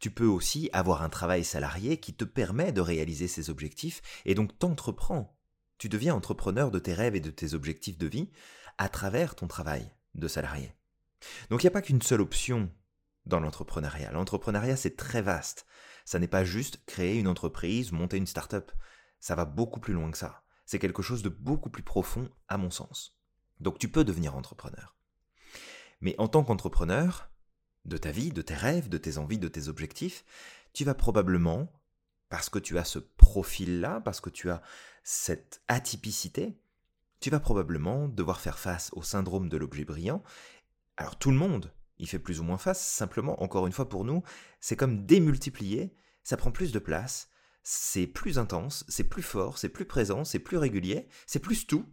Tu 0.01 0.11
peux 0.11 0.27
aussi 0.27 0.69
avoir 0.73 1.03
un 1.03 1.11
travail 1.11 1.45
salarié 1.45 1.99
qui 1.99 2.15
te 2.15 2.25
permet 2.25 2.73
de 2.73 2.81
réaliser 2.81 3.29
ces 3.29 3.51
objectifs 3.51 4.03
et 4.25 4.35
donc 4.35 4.59
t'entreprends. 4.59 5.39
Tu 5.79 5.89
deviens 5.89 6.15
entrepreneur 6.15 6.71
de 6.71 6.79
tes 6.79 6.95
rêves 6.95 7.15
et 7.15 7.21
de 7.21 7.31
tes 7.31 7.55
objectifs 7.55 7.99
de 7.99 8.07
vie 8.07 8.31
à 8.79 8.89
travers 8.89 9.35
ton 9.35 9.47
travail 9.47 9.93
de 10.15 10.29
salarié. 10.29 10.73
Donc 11.51 11.63
il 11.63 11.67
n'y 11.67 11.69
a 11.69 11.73
pas 11.73 11.83
qu'une 11.83 12.03
seule 12.03 12.21
option 12.21 12.71
dans 13.27 13.41
l'entrepreneuriat. 13.41 14.13
L'entrepreneuriat, 14.13 14.77
c'est 14.77 14.97
très 14.97 15.23
vaste. 15.23 15.67
Ça 16.05 16.19
n'est 16.19 16.29
pas 16.29 16.45
juste 16.45 16.85
créer 16.87 17.19
une 17.19 17.29
entreprise, 17.29 17.93
monter 17.93 18.17
une 18.17 18.27
start-up. 18.27 18.73
Ça 19.21 19.35
va 19.35 19.45
beaucoup 19.45 19.81
plus 19.81 19.95
loin 19.95 20.11
que 20.11 20.19
ça. 20.19 20.43
C'est 20.67 20.79
quelque 20.79 21.03
chose 21.03 21.23
de 21.23 21.29
beaucoup 21.29 21.71
plus 21.71 21.83
profond, 21.83 22.29
à 22.49 22.59
mon 22.59 22.71
sens. 22.71 23.17
Donc 23.61 23.79
tu 23.79 23.89
peux 23.89 24.05
devenir 24.05 24.35
entrepreneur. 24.37 24.97
Mais 26.01 26.17
en 26.19 26.29
tant 26.29 26.43
qu'entrepreneur, 26.43 27.31
de 27.85 27.97
ta 27.97 28.11
vie, 28.11 28.33
de 28.33 28.43
tes 28.43 28.55
rêves, 28.55 28.89
de 28.89 28.99
tes 28.99 29.19
envies, 29.19 29.39
de 29.39 29.49
tes 29.49 29.69
objectifs, 29.69 30.25
tu 30.73 30.85
vas 30.85 30.95
probablement, 30.95 31.73
parce 32.29 32.49
que 32.49 32.59
tu 32.59 32.79
as 32.79 32.85
ce 32.85 32.99
profil-là, 32.99 34.01
parce 34.01 34.21
que 34.21 34.31
tu 34.31 34.51
as 34.51 34.63
cette 35.05 35.63
atypicité, 35.69 36.59
tu 37.21 37.31
vas 37.31 37.41
probablement 37.41 38.09
devoir 38.09 38.41
faire 38.41 38.59
face 38.59 38.91
au 38.95 39.03
syndrome 39.03 39.49
de 39.49 39.57
l'objet 39.57 39.85
brillant. 39.85 40.23
Alors 40.97 41.19
tout 41.19 41.31
le 41.31 41.37
monde 41.37 41.73
y 42.03 42.07
fait 42.07 42.19
plus 42.19 42.41
ou 42.41 42.45
moins 42.45 42.59
face, 42.59 42.87
simplement, 42.87 43.43
encore 43.43 43.67
une 43.67 43.73
fois 43.73 43.89
pour 43.89 44.05
nous, 44.05 44.23
c'est 44.61 44.77
comme 44.77 45.07
démultiplier, 45.07 45.95
ça 46.23 46.37
prend 46.37 46.51
plus 46.51 46.73
de 46.73 46.79
place, 46.79 47.29
c'est 47.63 48.07
plus 48.07 48.39
intense, 48.39 48.85
c'est 48.89 49.05
plus 49.05 49.23
fort, 49.23 49.59
c'est 49.59 49.69
plus 49.69 49.87
présent, 49.87 50.25
c'est 50.25 50.39
plus 50.39 50.57
régulier, 50.57 51.09
c'est 51.27 51.39
plus 51.39 51.67
tout. 51.67 51.87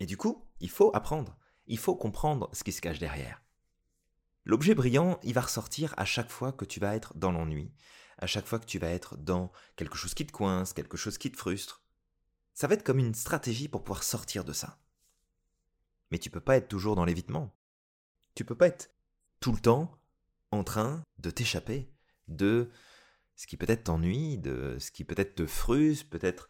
Et 0.00 0.06
du 0.06 0.16
coup, 0.16 0.48
il 0.60 0.70
faut 0.70 0.90
apprendre, 0.94 1.36
il 1.66 1.78
faut 1.78 1.96
comprendre 1.96 2.48
ce 2.52 2.64
qui 2.64 2.72
se 2.72 2.80
cache 2.80 2.98
derrière. 2.98 3.42
L'objet 4.44 4.74
brillant, 4.74 5.18
il 5.22 5.34
va 5.34 5.42
ressortir 5.42 5.94
à 5.96 6.04
chaque 6.04 6.30
fois 6.30 6.52
que 6.52 6.64
tu 6.64 6.80
vas 6.80 6.94
être 6.94 7.16
dans 7.16 7.32
l'ennui, 7.32 7.72
à 8.18 8.26
chaque 8.26 8.46
fois 8.46 8.58
que 8.58 8.66
tu 8.66 8.78
vas 8.78 8.90
être 8.90 9.16
dans 9.16 9.50
quelque 9.76 9.96
chose 9.96 10.14
qui 10.14 10.26
te 10.26 10.32
coince, 10.32 10.72
quelque 10.72 10.96
chose 10.96 11.18
qui 11.18 11.30
te 11.30 11.36
frustre. 11.36 11.82
Ça 12.52 12.66
va 12.66 12.74
être 12.74 12.84
comme 12.84 12.98
une 12.98 13.14
stratégie 13.14 13.68
pour 13.68 13.82
pouvoir 13.82 14.02
sortir 14.02 14.44
de 14.44 14.52
ça. 14.52 14.78
Mais 16.10 16.18
tu 16.18 16.30
peux 16.30 16.40
pas 16.40 16.56
être 16.56 16.68
toujours 16.68 16.94
dans 16.94 17.04
l'évitement. 17.04 17.54
Tu 18.34 18.44
peux 18.44 18.56
pas 18.56 18.68
être 18.68 18.90
tout 19.40 19.52
le 19.52 19.60
temps 19.60 19.98
en 20.50 20.64
train 20.64 21.02
de 21.18 21.30
t'échapper 21.30 21.90
de 22.28 22.70
ce 23.36 23.46
qui 23.46 23.56
peut-être 23.56 23.84
t'ennuie, 23.84 24.38
de 24.38 24.76
ce 24.78 24.90
qui 24.90 25.04
peut-être 25.04 25.34
te 25.34 25.46
frustre, 25.46 26.08
peut-être 26.08 26.48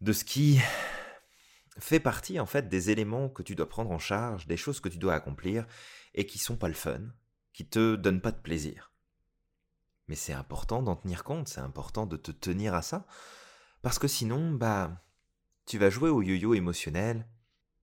de 0.00 0.12
ce 0.12 0.24
qui 0.24 0.60
fait 1.78 2.00
partie 2.00 2.40
en 2.40 2.46
fait 2.46 2.68
des 2.68 2.90
éléments 2.90 3.28
que 3.28 3.42
tu 3.42 3.54
dois 3.54 3.68
prendre 3.68 3.90
en 3.90 3.98
charge, 3.98 4.46
des 4.46 4.56
choses 4.56 4.80
que 4.80 4.88
tu 4.88 4.98
dois 4.98 5.14
accomplir 5.14 5.66
et 6.14 6.26
qui 6.26 6.38
sont 6.38 6.56
pas 6.56 6.68
le 6.68 6.74
fun, 6.74 7.00
qui 7.52 7.66
te 7.66 7.96
donnent 7.96 8.20
pas 8.20 8.32
de 8.32 8.40
plaisir. 8.40 8.92
Mais 10.08 10.14
c'est 10.14 10.32
important 10.32 10.82
d'en 10.82 10.96
tenir 10.96 11.22
compte, 11.22 11.48
c'est 11.48 11.60
important 11.60 12.06
de 12.06 12.16
te 12.16 12.30
tenir 12.30 12.74
à 12.74 12.82
ça, 12.82 13.06
parce 13.82 13.98
que 13.98 14.08
sinon, 14.08 14.52
bah, 14.52 15.04
tu 15.66 15.78
vas 15.78 15.90
jouer 15.90 16.08
au 16.10 16.22
yo-yo 16.22 16.54
émotionnel, 16.54 17.28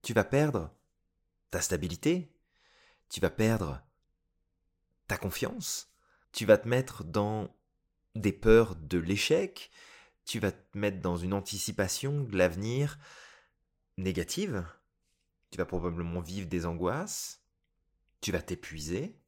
tu 0.02 0.12
vas 0.12 0.24
perdre 0.24 0.74
ta 1.50 1.60
stabilité, 1.60 2.35
tu 3.08 3.20
vas 3.20 3.30
perdre 3.30 3.82
ta 5.06 5.16
confiance, 5.16 5.92
tu 6.32 6.44
vas 6.44 6.58
te 6.58 6.68
mettre 6.68 7.04
dans 7.04 7.54
des 8.14 8.32
peurs 8.32 8.76
de 8.76 8.98
l'échec, 8.98 9.70
tu 10.24 10.40
vas 10.40 10.52
te 10.52 10.76
mettre 10.76 11.00
dans 11.00 11.16
une 11.16 11.32
anticipation 11.32 12.24
de 12.24 12.36
l'avenir 12.36 12.98
négative, 13.96 14.66
tu 15.50 15.58
vas 15.58 15.66
probablement 15.66 16.20
vivre 16.20 16.48
des 16.48 16.66
angoisses, 16.66 17.42
tu 18.20 18.32
vas 18.32 18.42
t'épuiser, 18.42 19.20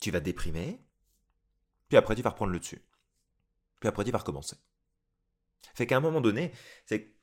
tu 0.00 0.10
vas 0.10 0.20
déprimer, 0.20 0.84
puis 1.88 1.96
après 1.96 2.16
tu 2.16 2.22
vas 2.22 2.30
reprendre 2.30 2.52
le 2.52 2.58
dessus. 2.58 2.82
Puis 3.80 3.88
après 3.88 4.04
tu 4.04 4.10
vas 4.10 4.18
recommencer. 4.18 4.56
Fait 5.74 5.86
qu'à 5.86 5.96
un 5.96 6.00
moment 6.00 6.20
donné, 6.20 6.52
c'est 6.86 7.14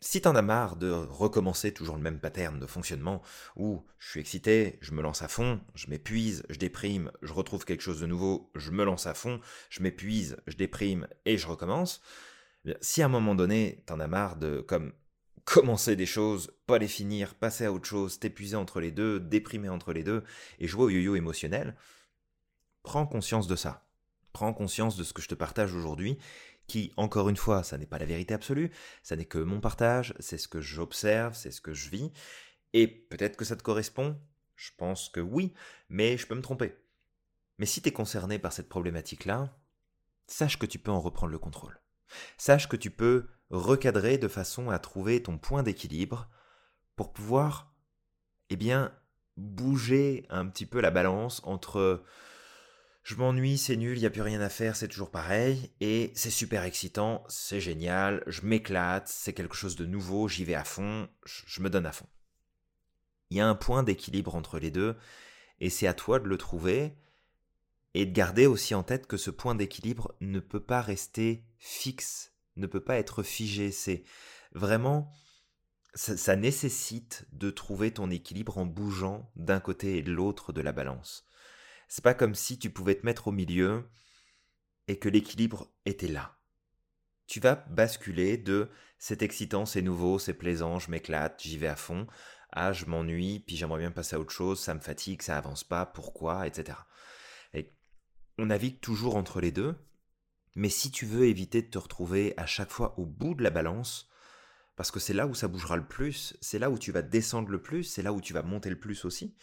si 0.00 0.20
t'en 0.20 0.36
as 0.36 0.42
marre 0.42 0.76
de 0.76 0.90
recommencer 0.90 1.72
toujours 1.72 1.96
le 1.96 2.02
même 2.02 2.20
pattern 2.20 2.58
de 2.58 2.66
fonctionnement, 2.66 3.22
où 3.56 3.84
je 3.98 4.10
suis 4.10 4.20
excité, 4.20 4.78
je 4.80 4.92
me 4.92 5.02
lance 5.02 5.22
à 5.22 5.28
fond, 5.28 5.60
je 5.74 5.88
m'épuise, 5.88 6.44
je 6.48 6.58
déprime, 6.58 7.10
je 7.22 7.32
retrouve 7.32 7.64
quelque 7.64 7.82
chose 7.82 8.00
de 8.00 8.06
nouveau, 8.06 8.50
je 8.54 8.70
me 8.70 8.84
lance 8.84 9.06
à 9.06 9.14
fond, 9.14 9.40
je 9.70 9.82
m'épuise, 9.82 10.36
je 10.46 10.56
déprime 10.56 11.08
et 11.24 11.38
je 11.38 11.46
recommence, 11.46 12.02
eh 12.66 12.74
si 12.80 13.02
à 13.02 13.06
un 13.06 13.08
moment 13.08 13.34
donné 13.34 13.82
t'en 13.86 14.00
as 14.00 14.06
marre 14.06 14.36
de 14.36 14.60
comme 14.60 14.92
commencer 15.44 15.96
des 15.96 16.06
choses, 16.06 16.52
pas 16.66 16.78
les 16.78 16.88
finir, 16.88 17.34
passer 17.34 17.64
à 17.64 17.72
autre 17.72 17.86
chose, 17.86 18.18
t'épuiser 18.18 18.56
entre 18.56 18.80
les 18.80 18.90
deux, 18.90 19.20
déprimer 19.20 19.68
entre 19.68 19.92
les 19.92 20.02
deux, 20.02 20.24
et 20.58 20.66
jouer 20.66 20.84
au 20.84 20.90
yo-yo 20.90 21.14
émotionnel, 21.14 21.76
prends 22.82 23.06
conscience 23.06 23.46
de 23.46 23.56
ça. 23.56 23.82
Prends 24.32 24.52
conscience 24.52 24.96
de 24.96 25.04
ce 25.04 25.14
que 25.14 25.22
je 25.22 25.28
te 25.28 25.34
partage 25.34 25.74
aujourd'hui, 25.74 26.18
qui, 26.66 26.92
encore 26.96 27.28
une 27.28 27.36
fois, 27.36 27.62
ça 27.62 27.78
n'est 27.78 27.86
pas 27.86 27.98
la 27.98 28.06
vérité 28.06 28.34
absolue, 28.34 28.70
ça 29.02 29.16
n'est 29.16 29.24
que 29.24 29.38
mon 29.38 29.60
partage, 29.60 30.14
c'est 30.18 30.38
ce 30.38 30.48
que 30.48 30.60
j'observe, 30.60 31.34
c'est 31.34 31.50
ce 31.50 31.60
que 31.60 31.74
je 31.74 31.90
vis, 31.90 32.12
et 32.72 32.86
peut-être 32.86 33.36
que 33.36 33.44
ça 33.44 33.56
te 33.56 33.62
correspond, 33.62 34.20
je 34.56 34.70
pense 34.76 35.08
que 35.08 35.20
oui, 35.20 35.54
mais 35.88 36.16
je 36.16 36.26
peux 36.26 36.34
me 36.34 36.42
tromper. 36.42 36.76
Mais 37.58 37.66
si 37.66 37.80
tu 37.80 37.88
es 37.88 37.92
concerné 37.92 38.38
par 38.38 38.52
cette 38.52 38.68
problématique-là, 38.68 39.56
sache 40.26 40.58
que 40.58 40.66
tu 40.66 40.78
peux 40.78 40.90
en 40.90 41.00
reprendre 41.00 41.32
le 41.32 41.38
contrôle. 41.38 41.80
Sache 42.36 42.68
que 42.68 42.76
tu 42.76 42.90
peux 42.90 43.26
recadrer 43.50 44.18
de 44.18 44.28
façon 44.28 44.70
à 44.70 44.78
trouver 44.78 45.22
ton 45.22 45.38
point 45.38 45.62
d'équilibre 45.62 46.28
pour 46.96 47.12
pouvoir, 47.12 47.74
eh 48.50 48.56
bien, 48.56 48.92
bouger 49.36 50.26
un 50.30 50.46
petit 50.46 50.66
peu 50.66 50.80
la 50.80 50.90
balance 50.90 51.40
entre 51.44 52.02
je 53.06 53.14
m'ennuie, 53.14 53.56
c'est 53.56 53.76
nul, 53.76 53.96
il 53.96 54.00
n'y 54.00 54.06
a 54.06 54.10
plus 54.10 54.20
rien 54.20 54.40
à 54.40 54.48
faire, 54.48 54.74
c'est 54.74 54.88
toujours 54.88 55.12
pareil, 55.12 55.70
et 55.80 56.10
c'est 56.16 56.28
super 56.28 56.64
excitant, 56.64 57.22
c'est 57.28 57.60
génial, 57.60 58.24
je 58.26 58.42
m'éclate, 58.42 59.06
c'est 59.06 59.32
quelque 59.32 59.54
chose 59.54 59.76
de 59.76 59.86
nouveau, 59.86 60.26
j'y 60.26 60.42
vais 60.42 60.56
à 60.56 60.64
fond, 60.64 61.08
je 61.24 61.60
me 61.62 61.70
donne 61.70 61.86
à 61.86 61.92
fond. 61.92 62.08
Il 63.30 63.36
y 63.36 63.40
a 63.40 63.46
un 63.46 63.54
point 63.54 63.84
d'équilibre 63.84 64.34
entre 64.34 64.58
les 64.58 64.72
deux, 64.72 64.96
et 65.60 65.70
c'est 65.70 65.86
à 65.86 65.94
toi 65.94 66.18
de 66.18 66.26
le 66.26 66.36
trouver, 66.36 66.96
et 67.94 68.06
de 68.06 68.12
garder 68.12 68.46
aussi 68.46 68.74
en 68.74 68.82
tête 68.82 69.06
que 69.06 69.16
ce 69.16 69.30
point 69.30 69.54
d'équilibre 69.54 70.16
ne 70.20 70.40
peut 70.40 70.58
pas 70.58 70.80
rester 70.80 71.44
fixe, 71.58 72.32
ne 72.56 72.66
peut 72.66 72.82
pas 72.82 72.96
être 72.96 73.22
figé, 73.22 73.70
c'est 73.70 74.02
vraiment... 74.50 75.12
Ça, 75.94 76.16
ça 76.16 76.34
nécessite 76.34 77.24
de 77.30 77.50
trouver 77.50 77.92
ton 77.92 78.10
équilibre 78.10 78.58
en 78.58 78.66
bougeant 78.66 79.30
d'un 79.36 79.60
côté 79.60 79.96
et 79.96 80.02
de 80.02 80.10
l'autre 80.10 80.52
de 80.52 80.60
la 80.60 80.72
balance. 80.72 81.24
C'est 81.88 82.04
pas 82.04 82.14
comme 82.14 82.34
si 82.34 82.58
tu 82.58 82.70
pouvais 82.70 82.94
te 82.94 83.06
mettre 83.06 83.28
au 83.28 83.32
milieu 83.32 83.88
et 84.88 84.98
que 84.98 85.08
l'équilibre 85.08 85.72
était 85.84 86.08
là. 86.08 86.38
Tu 87.26 87.40
vas 87.40 87.56
basculer 87.56 88.36
de 88.36 88.70
c'est 88.98 89.22
excitant, 89.22 89.66
c'est 89.66 89.82
nouveau, 89.82 90.18
c'est 90.18 90.34
plaisant, 90.34 90.78
je 90.78 90.90
m'éclate, 90.90 91.42
j'y 91.42 91.58
vais 91.58 91.66
à 91.66 91.76
fond, 91.76 92.06
à 92.52 92.72
je 92.72 92.86
m'ennuie, 92.86 93.40
puis 93.40 93.56
j'aimerais 93.56 93.80
bien 93.80 93.90
passer 93.90 94.16
à 94.16 94.20
autre 94.20 94.32
chose, 94.32 94.60
ça 94.60 94.74
me 94.74 94.80
fatigue, 94.80 95.22
ça 95.22 95.36
avance 95.36 95.64
pas, 95.64 95.86
pourquoi, 95.86 96.46
etc. 96.46 96.78
Et 97.52 97.74
on 98.38 98.46
navigue 98.46 98.80
toujours 98.80 99.16
entre 99.16 99.40
les 99.40 99.52
deux, 99.52 99.74
mais 100.54 100.70
si 100.70 100.90
tu 100.90 101.04
veux 101.04 101.26
éviter 101.26 101.62
de 101.62 101.68
te 101.68 101.78
retrouver 101.78 102.32
à 102.36 102.46
chaque 102.46 102.70
fois 102.70 102.98
au 102.98 103.04
bout 103.04 103.34
de 103.34 103.42
la 103.42 103.50
balance, 103.50 104.08
parce 104.76 104.90
que 104.90 105.00
c'est 105.00 105.14
là 105.14 105.26
où 105.26 105.34
ça 105.34 105.48
bougera 105.48 105.76
le 105.76 105.86
plus, 105.86 106.36
c'est 106.40 106.58
là 106.58 106.70
où 106.70 106.78
tu 106.78 106.92
vas 106.92 107.02
descendre 107.02 107.50
le 107.50 107.60
plus, 107.60 107.84
c'est 107.84 108.02
là 108.02 108.12
où 108.12 108.20
tu 108.20 108.32
vas 108.32 108.42
monter 108.42 108.70
le 108.70 108.78
plus 108.78 109.04
aussi, 109.04 109.36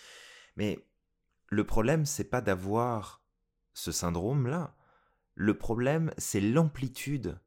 mais 0.56 0.88
le 1.54 1.66
problème, 1.66 2.06
c'est 2.06 2.24
pas 2.24 2.42
d'avoir 2.42 3.24
ce 3.74 3.92
syndrome-là. 3.92 4.76
Le 5.36 5.58
problème, 5.58 6.12
c'est 6.18 6.42
l'amplitude 6.42 7.40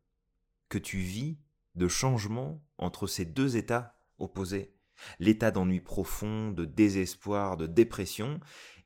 que 0.68 0.78
tu 0.78 0.98
vis 0.98 1.38
de 1.74 1.88
changement 1.88 2.64
entre 2.78 3.06
ces 3.06 3.24
deux 3.24 3.56
états 3.56 3.98
opposés. 4.18 4.74
L'état 5.18 5.50
d'ennui 5.50 5.80
profond, 5.80 6.50
de 6.50 6.64
désespoir, 6.64 7.56
de 7.56 7.66
dépression, 7.66 8.40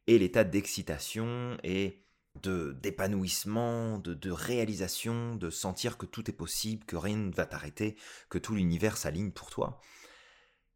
et 0.07 0.19
l'état 0.19 0.45
d'excitation 0.45 1.57
et 1.63 2.05
de 2.43 2.77
d'épanouissement, 2.81 3.99
de, 3.99 4.15
de 4.15 4.31
réalisation, 4.31 5.37
de 5.37 5.51
sentir 5.51 5.99
que 5.99 6.07
tout 6.07 6.29
est 6.31 6.35
possible, 6.35 6.85
que 6.85 6.97
rien 6.97 7.17
ne 7.17 7.33
va 7.33 7.47
t'arrêter, 7.47 7.97
que 8.29 8.39
tout 8.39 8.55
l'univers 8.55 8.97
s'aligne 8.97 9.31
pour 9.31 9.51
toi. 9.51 9.81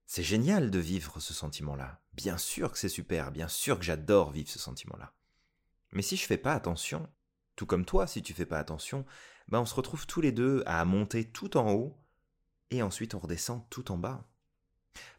C'est 0.06 0.22
génial 0.22 0.70
de 0.70 0.78
vivre 0.78 1.20
ce 1.20 1.32
sentiment-là. 1.32 2.00
Bien 2.12 2.38
sûr 2.38 2.72
que 2.72 2.78
c'est 2.78 2.88
super, 2.88 3.32
bien 3.32 3.48
sûr 3.48 3.78
que 3.78 3.84
j'adore 3.84 4.30
vivre 4.30 4.48
ce 4.50 4.58
sentiment-là. 4.58 5.12
Mais 5.92 6.02
si 6.02 6.16
je 6.16 6.26
fais 6.26 6.38
pas 6.38 6.52
attention, 6.52 7.08
tout 7.56 7.66
comme 7.66 7.84
toi, 7.84 8.06
si 8.06 8.22
tu 8.22 8.34
fais 8.34 8.46
pas 8.46 8.58
attention, 8.58 9.06
ben 9.48 9.60
on 9.60 9.66
se 9.66 9.74
retrouve 9.74 10.06
tous 10.06 10.20
les 10.20 10.32
deux 10.32 10.62
à 10.66 10.84
monter 10.84 11.24
tout 11.24 11.56
en 11.56 11.72
haut 11.72 11.96
et 12.70 12.82
ensuite 12.82 13.14
on 13.14 13.18
redescend 13.18 13.68
tout 13.70 13.92
en 13.92 13.98
bas. 13.98 14.26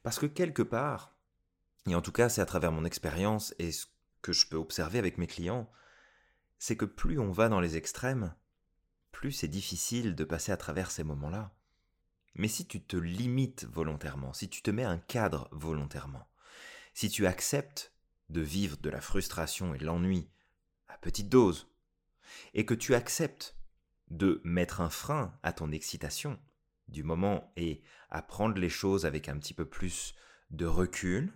Parce 0.03 0.19
que 0.19 0.25
quelque 0.25 0.61
part, 0.61 1.15
et 1.87 1.95
en 1.95 2.01
tout 2.01 2.11
cas 2.11 2.29
c'est 2.29 2.41
à 2.41 2.45
travers 2.45 2.71
mon 2.71 2.85
expérience 2.85 3.55
et 3.59 3.71
ce 3.71 3.85
que 4.21 4.33
je 4.33 4.47
peux 4.47 4.57
observer 4.57 4.99
avec 4.99 5.17
mes 5.17 5.27
clients, 5.27 5.69
c'est 6.59 6.77
que 6.77 6.85
plus 6.85 7.19
on 7.19 7.31
va 7.31 7.49
dans 7.49 7.59
les 7.59 7.77
extrêmes, 7.77 8.33
plus 9.11 9.31
c'est 9.31 9.47
difficile 9.47 10.15
de 10.15 10.23
passer 10.23 10.51
à 10.51 10.57
travers 10.57 10.91
ces 10.91 11.03
moments-là. 11.03 11.54
Mais 12.35 12.47
si 12.47 12.67
tu 12.67 12.81
te 12.81 12.97
limites 12.97 13.65
volontairement, 13.65 14.33
si 14.33 14.49
tu 14.49 14.61
te 14.61 14.71
mets 14.71 14.83
un 14.83 14.97
cadre 14.97 15.47
volontairement, 15.51 16.27
si 16.93 17.09
tu 17.09 17.25
acceptes 17.25 17.93
de 18.29 18.41
vivre 18.41 18.77
de 18.77 18.89
la 18.89 19.01
frustration 19.01 19.73
et 19.73 19.77
de 19.77 19.85
l'ennui 19.85 20.29
à 20.87 20.97
petite 20.97 21.29
dose, 21.29 21.67
et 22.53 22.65
que 22.65 22.73
tu 22.73 22.95
acceptes 22.95 23.55
de 24.09 24.41
mettre 24.43 24.81
un 24.81 24.89
frein 24.89 25.37
à 25.43 25.53
ton 25.53 25.71
excitation 25.71 26.39
du 26.87 27.03
moment 27.03 27.51
et 27.55 27.81
à 28.09 28.21
prendre 28.21 28.57
les 28.59 28.69
choses 28.69 29.05
avec 29.05 29.29
un 29.29 29.37
petit 29.37 29.53
peu 29.53 29.65
plus 29.65 30.15
de 30.51 30.65
recul, 30.65 31.33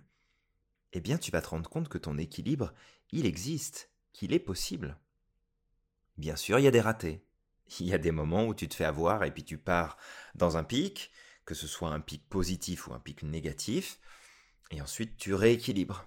eh 0.92 1.00
bien 1.00 1.18
tu 1.18 1.30
vas 1.30 1.42
te 1.42 1.48
rendre 1.48 1.68
compte 1.68 1.88
que 1.88 1.98
ton 1.98 2.18
équilibre, 2.18 2.72
il 3.10 3.26
existe, 3.26 3.90
qu'il 4.12 4.32
est 4.32 4.38
possible. 4.38 4.98
Bien 6.16 6.36
sûr, 6.36 6.58
il 6.58 6.62
y 6.62 6.68
a 6.68 6.72
des 6.72 6.80
ratés, 6.80 7.24
il 7.78 7.86
y 7.86 7.94
a 7.94 7.98
des 7.98 8.10
moments 8.10 8.46
où 8.46 8.54
tu 8.54 8.68
te 8.68 8.74
fais 8.74 8.84
avoir 8.84 9.22
et 9.24 9.32
puis 9.32 9.44
tu 9.44 9.58
pars 9.58 9.96
dans 10.34 10.56
un 10.56 10.64
pic, 10.64 11.12
que 11.44 11.54
ce 11.54 11.66
soit 11.66 11.90
un 11.90 12.00
pic 12.00 12.28
positif 12.28 12.88
ou 12.88 12.94
un 12.94 12.98
pic 12.98 13.22
négatif, 13.22 14.00
et 14.70 14.80
ensuite 14.80 15.16
tu 15.16 15.34
rééquilibres. 15.34 16.06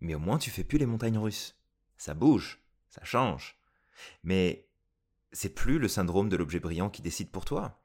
Mais 0.00 0.14
au 0.14 0.18
moins 0.18 0.38
tu 0.38 0.50
fais 0.50 0.64
plus 0.64 0.78
les 0.78 0.86
montagnes 0.86 1.18
russes. 1.18 1.56
Ça 1.96 2.14
bouge, 2.14 2.60
ça 2.88 3.04
change. 3.04 3.58
Mais 4.22 4.68
c'est 5.32 5.54
plus 5.54 5.78
le 5.78 5.88
syndrome 5.88 6.28
de 6.28 6.36
l'objet 6.36 6.60
brillant 6.60 6.90
qui 6.90 7.02
décide 7.02 7.30
pour 7.30 7.44
toi. 7.44 7.82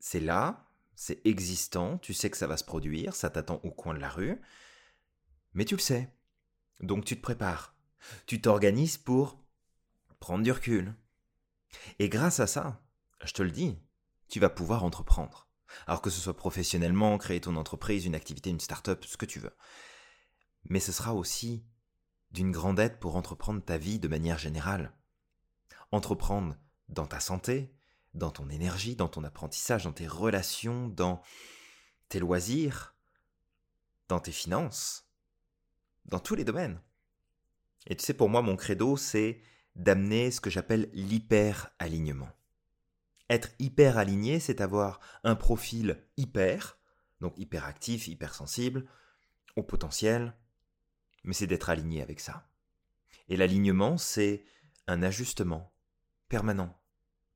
C'est 0.00 0.20
là, 0.20 0.66
c'est 0.94 1.24
existant, 1.26 1.98
tu 1.98 2.12
sais 2.12 2.30
que 2.30 2.36
ça 2.36 2.46
va 2.46 2.56
se 2.56 2.64
produire, 2.64 3.14
ça 3.14 3.30
t'attend 3.30 3.60
au 3.62 3.70
coin 3.70 3.94
de 3.94 4.00
la 4.00 4.10
rue, 4.10 4.40
mais 5.54 5.64
tu 5.64 5.76
le 5.76 5.80
sais. 5.80 6.12
Donc 6.80 7.04
tu 7.04 7.16
te 7.16 7.22
prépares. 7.22 7.74
Tu 8.26 8.40
t'organises 8.40 8.98
pour 8.98 9.42
prendre 10.20 10.44
du 10.44 10.52
recul. 10.52 10.94
Et 11.98 12.08
grâce 12.08 12.40
à 12.40 12.46
ça, 12.46 12.82
je 13.24 13.32
te 13.32 13.42
le 13.42 13.50
dis, 13.50 13.78
tu 14.28 14.40
vas 14.40 14.50
pouvoir 14.50 14.84
entreprendre. 14.84 15.48
Alors 15.86 16.00
que 16.00 16.10
ce 16.10 16.20
soit 16.20 16.36
professionnellement, 16.36 17.18
créer 17.18 17.40
ton 17.40 17.56
entreprise, 17.56 18.06
une 18.06 18.14
activité, 18.14 18.50
une 18.50 18.60
start-up, 18.60 19.04
ce 19.04 19.16
que 19.16 19.26
tu 19.26 19.38
veux. 19.38 19.54
Mais 20.64 20.80
ce 20.80 20.92
sera 20.92 21.14
aussi 21.14 21.64
d'une 22.30 22.52
grande 22.52 22.78
aide 22.78 22.98
pour 22.98 23.16
entreprendre 23.16 23.62
ta 23.62 23.78
vie 23.78 23.98
de 23.98 24.08
manière 24.08 24.38
générale. 24.38 24.94
Entreprendre 25.92 26.56
dans 26.88 27.06
ta 27.06 27.20
santé, 27.20 27.74
dans 28.14 28.30
ton 28.30 28.48
énergie, 28.48 28.96
dans 28.96 29.08
ton 29.08 29.24
apprentissage, 29.24 29.84
dans 29.84 29.92
tes 29.92 30.06
relations, 30.06 30.88
dans 30.88 31.22
tes 32.08 32.18
loisirs, 32.18 32.94
dans 34.08 34.20
tes 34.20 34.32
finances, 34.32 35.10
dans 36.06 36.20
tous 36.20 36.34
les 36.34 36.44
domaines. 36.44 36.80
Et 37.86 37.96
tu 37.96 38.04
sais, 38.04 38.14
pour 38.14 38.28
moi, 38.28 38.42
mon 38.42 38.56
credo, 38.56 38.96
c'est 38.96 39.40
d'amener 39.78 40.30
ce 40.30 40.40
que 40.40 40.50
j'appelle 40.50 40.90
l'hyper-alignement. 40.92 42.28
Être 43.30 43.50
hyper 43.58 43.98
aligné, 43.98 44.40
c'est 44.40 44.60
avoir 44.60 45.00
un 45.22 45.36
profil 45.36 46.02
hyper, 46.16 46.78
donc 47.20 47.34
hyperactif, 47.38 48.08
hypersensible, 48.08 48.86
au 49.56 49.62
potentiel, 49.62 50.34
mais 51.24 51.34
c'est 51.34 51.46
d'être 51.46 51.70
aligné 51.70 52.02
avec 52.02 52.20
ça. 52.20 52.48
Et 53.28 53.36
l'alignement, 53.36 53.98
c'est 53.98 54.44
un 54.86 55.02
ajustement 55.02 55.72
permanent. 56.28 56.80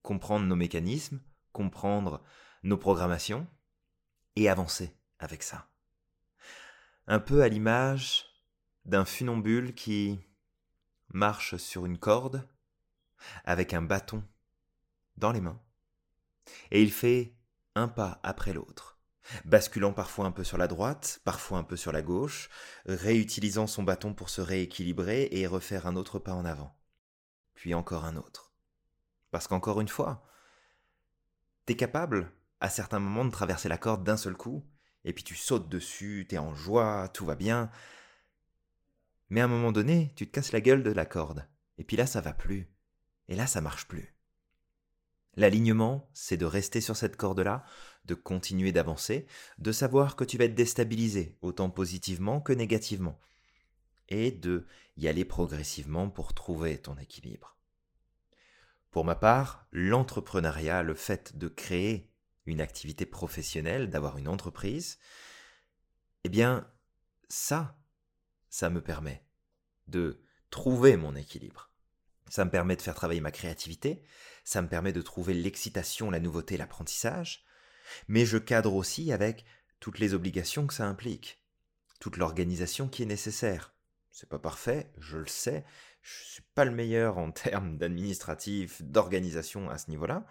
Comprendre 0.03 0.47
nos 0.47 0.57
mécanismes, 0.57 1.21
comprendre 1.53 2.23
nos 2.63 2.79
programmations 2.79 3.47
et 4.37 4.49
avancer 4.49 4.97
avec 5.19 5.43
ça. 5.43 5.69
Un 7.07 7.19
peu 7.19 7.43
à 7.43 7.49
l'image 7.49 8.27
d'un 8.85 9.05
funambule 9.05 9.75
qui 9.75 10.21
marche 11.13 11.57
sur 11.57 11.87
une 11.87 11.99
corde 11.99 12.49
avec 13.45 13.75
un 13.75 13.83
bâton 13.83 14.25
dans 15.17 15.33
les 15.33 15.41
mains 15.41 15.61
et 16.71 16.83
il 16.83 16.93
fait 16.93 17.35
un 17.75 17.89
pas 17.89 18.21
après 18.23 18.53
l'autre, 18.53 18.99
basculant 19.45 19.93
parfois 19.93 20.27
un 20.27 20.33
peu 20.33 20.45
sur 20.45 20.59
la 20.59 20.69
droite, 20.69 21.21
parfois 21.25 21.59
un 21.59 21.65
peu 21.65 21.77
sur 21.77 21.93
la 21.93 22.03
gauche, 22.03 22.51
réutilisant 22.87 23.67
son 23.67 23.83
bâton 23.83 24.15
pour 24.15 24.31
se 24.31 24.41
rééquilibrer 24.41 25.29
et 25.31 25.47
refaire 25.47 25.87
un 25.87 25.97
autre 25.97 26.19
pas 26.19 26.35
en 26.35 26.45
avant, 26.45 26.77
puis 27.55 27.75
encore 27.75 28.05
un 28.05 28.17
autre. 28.17 28.53
Parce 29.31 29.49
qu'encore 29.49 29.81
une 29.81 29.89
fois, 29.89 30.27
t'es 31.65 31.77
capable, 31.77 32.33
à 32.61 32.69
certains 32.69 32.99
moments, 32.99 33.25
de 33.25 33.31
traverser 33.31 33.69
la 33.69 33.79
corde 33.79 34.05
d'un 34.05 34.17
seul 34.17 34.37
coup, 34.37 34.65
et 35.05 35.13
puis 35.13 35.25
tu 35.25 35.35
sautes 35.35 35.69
dessus, 35.69 36.27
t'es 36.29 36.39
en 36.39 36.55
joie, 36.55 37.09
tout 37.09 37.25
va 37.25 37.35
bien. 37.35 37.71
Mais 39.33 39.41
à 39.41 39.45
un 39.47 39.49
moment 39.49 39.73
donné, 39.73 40.13
tu 40.15 40.27
te 40.27 40.31
casses 40.31 40.53
la 40.53 40.61
gueule 40.61 40.83
de 40.83 40.91
la 40.91 41.07
corde, 41.07 41.49
et 41.79 41.85
puis 41.85 41.97
là 41.97 42.05
ça 42.07 42.21
va 42.21 42.35
plus, 42.35 42.71
et 43.29 43.35
là 43.35 43.47
ça 43.47 43.63
marche 43.63 43.89
plus. 43.89 44.15
L'alignement, 45.37 46.11
c'est 46.13 46.37
de 46.37 46.45
rester 46.45 46.83
sur 46.83 46.99
cette 46.99 47.17
corde-là, 47.17 47.65
de 48.05 48.13
continuer 48.13 48.73
d'avancer, 48.73 49.27
de 49.57 49.73
savoir 49.73 50.17
que 50.17 50.25
tu 50.25 50.37
vas 50.37 50.45
être 50.45 50.55
déstabilisé, 50.55 51.39
autant 51.41 51.71
positivement 51.71 52.43
que 52.43 52.53
négativement, 52.53 53.19
et 54.11 54.33
de 54.33 54.67
y 54.99 55.09
aller 55.09 55.25
progressivement 55.25 56.11
pour 56.11 56.35
trouver 56.35 56.77
ton 56.77 56.99
équilibre. 56.99 57.57
Pour 58.91 59.07
ma 59.07 59.15
part, 59.15 59.67
l'entrepreneuriat, 59.73 60.83
le 60.83 60.95
fait 60.95 61.39
de 61.39 61.49
créer 61.49 62.13
une 62.45 62.61
activité 62.61 63.07
professionnelle, 63.07 63.89
d'avoir 63.89 64.19
une 64.19 64.29
entreprise, 64.29 64.99
eh 66.25 66.29
bien, 66.29 66.71
ça, 67.31 67.82
ça 68.53 68.69
me 68.69 68.83
permet 68.83 69.25
de 69.89 70.21
trouver 70.51 70.99
mon 70.99 71.17
équilibre. 71.17 71.71
Ça 72.29 72.45
me 72.45 72.51
permet 72.51 72.77
de 72.77 72.83
faire 72.83 72.95
travailler 72.95 73.23
ma 73.23 73.31
créativité, 73.31 74.05
ça 74.45 74.61
me 74.61 74.69
permet 74.69 74.93
de 74.93 75.01
trouver 75.01 75.33
l'excitation, 75.33 76.11
la 76.11 76.21
nouveauté, 76.21 76.59
l'apprentissage, 76.59 77.47
mais 78.09 78.27
je 78.27 78.37
cadre 78.37 78.75
aussi 78.75 79.11
avec 79.11 79.47
toutes 79.81 79.99
les 79.99 80.13
obligations 80.13 80.67
que 80.67 80.75
ça 80.75 80.87
implique, 80.87 81.43
toute 81.99 82.19
l'organisation 82.19 82.89
qui 82.89 83.03
est 83.03 83.07
nécessaire. 83.07 83.75
C'est 84.11 84.29
pas 84.29 84.39
parfait, 84.39 84.93
je 84.99 85.17
le 85.17 85.27
sais, 85.27 85.65
je 86.03 86.23
suis 86.25 86.45
pas 86.55 86.67
le 86.67 86.73
meilleur 86.73 87.17
en 87.17 87.31
termes 87.33 87.79
d'administratif, 87.79 88.83
d'organisation 88.83 89.71
à 89.71 89.79
ce 89.79 89.89
niveau-là. 89.89 90.27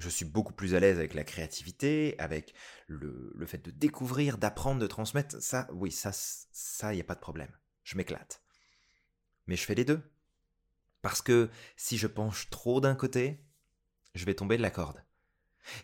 Je 0.00 0.08
suis 0.08 0.24
beaucoup 0.24 0.54
plus 0.54 0.74
à 0.74 0.80
l'aise 0.80 0.96
avec 0.96 1.12
la 1.12 1.24
créativité, 1.24 2.14
avec 2.18 2.54
le, 2.86 3.44
fait 3.44 3.62
de 3.62 3.70
découvrir, 3.70 4.38
d'apprendre, 4.38 4.80
de 4.80 4.86
transmettre. 4.86 5.42
Ça, 5.42 5.68
oui, 5.72 5.92
ça, 5.92 6.10
ça, 6.12 6.94
y 6.94 7.00
a 7.00 7.04
pas 7.04 7.14
de 7.14 7.20
problème. 7.20 7.54
Je 7.84 7.98
m'éclate. 7.98 8.42
Mais 9.46 9.56
je 9.56 9.64
fais 9.64 9.74
les 9.74 9.84
deux. 9.84 10.00
Parce 11.02 11.20
que 11.20 11.50
si 11.76 11.98
je 11.98 12.06
penche 12.06 12.48
trop 12.48 12.80
d'un 12.80 12.94
côté, 12.94 13.44
je 14.14 14.24
vais 14.24 14.32
tomber 14.32 14.56
de 14.56 14.62
la 14.62 14.70
corde. 14.70 15.04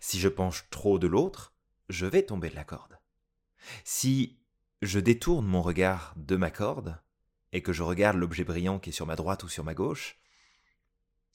Si 0.01 0.19
je 0.19 0.29
penche 0.29 0.67
trop 0.71 0.99
de 0.99 1.07
l'autre, 1.07 1.55
je 1.91 2.07
vais 2.07 2.23
tomber 2.23 2.49
de 2.49 2.57
la 2.57 2.65
corde. 2.65 2.99
Si 3.85 4.41
je 4.81 4.99
détourne 4.99 5.47
mon 5.47 5.61
regard 5.61 6.15
de 6.17 6.37
ma 6.37 6.51
corde, 6.51 6.99
et 7.53 7.63
que 7.63 7.75
je 7.75 7.83
regarde 7.83 8.17
l'objet 8.17 8.45
brillant 8.45 8.79
qui 8.79 8.91
est 8.91 8.95
sur 8.95 9.07
ma 9.07 9.17
droite 9.17 9.45
ou 9.45 9.49
sur 9.49 9.63
ma 9.63 9.75
gauche, 9.75 10.19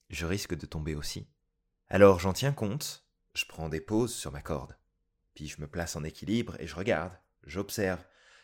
je 0.10 0.26
risque 0.26 0.56
de 0.56 0.66
tomber 0.66 0.96
aussi. 0.96 1.28
Alors 1.94 2.22
j'en 2.22 2.32
tiens 2.32 2.54
compte, 2.54 3.04
je 3.34 3.44
prends 3.44 3.68
des 3.68 3.82
pauses 3.82 4.16
sur 4.16 4.32
ma 4.32 4.42
corde, 4.42 4.78
puis 5.34 5.48
je 5.48 5.60
me 5.60 5.68
place 5.68 5.98
en 5.98 6.06
équilibre 6.06 6.56
et 6.62 6.66
je 6.66 6.76
regarde, 6.76 7.12
j'observe, 7.44 8.02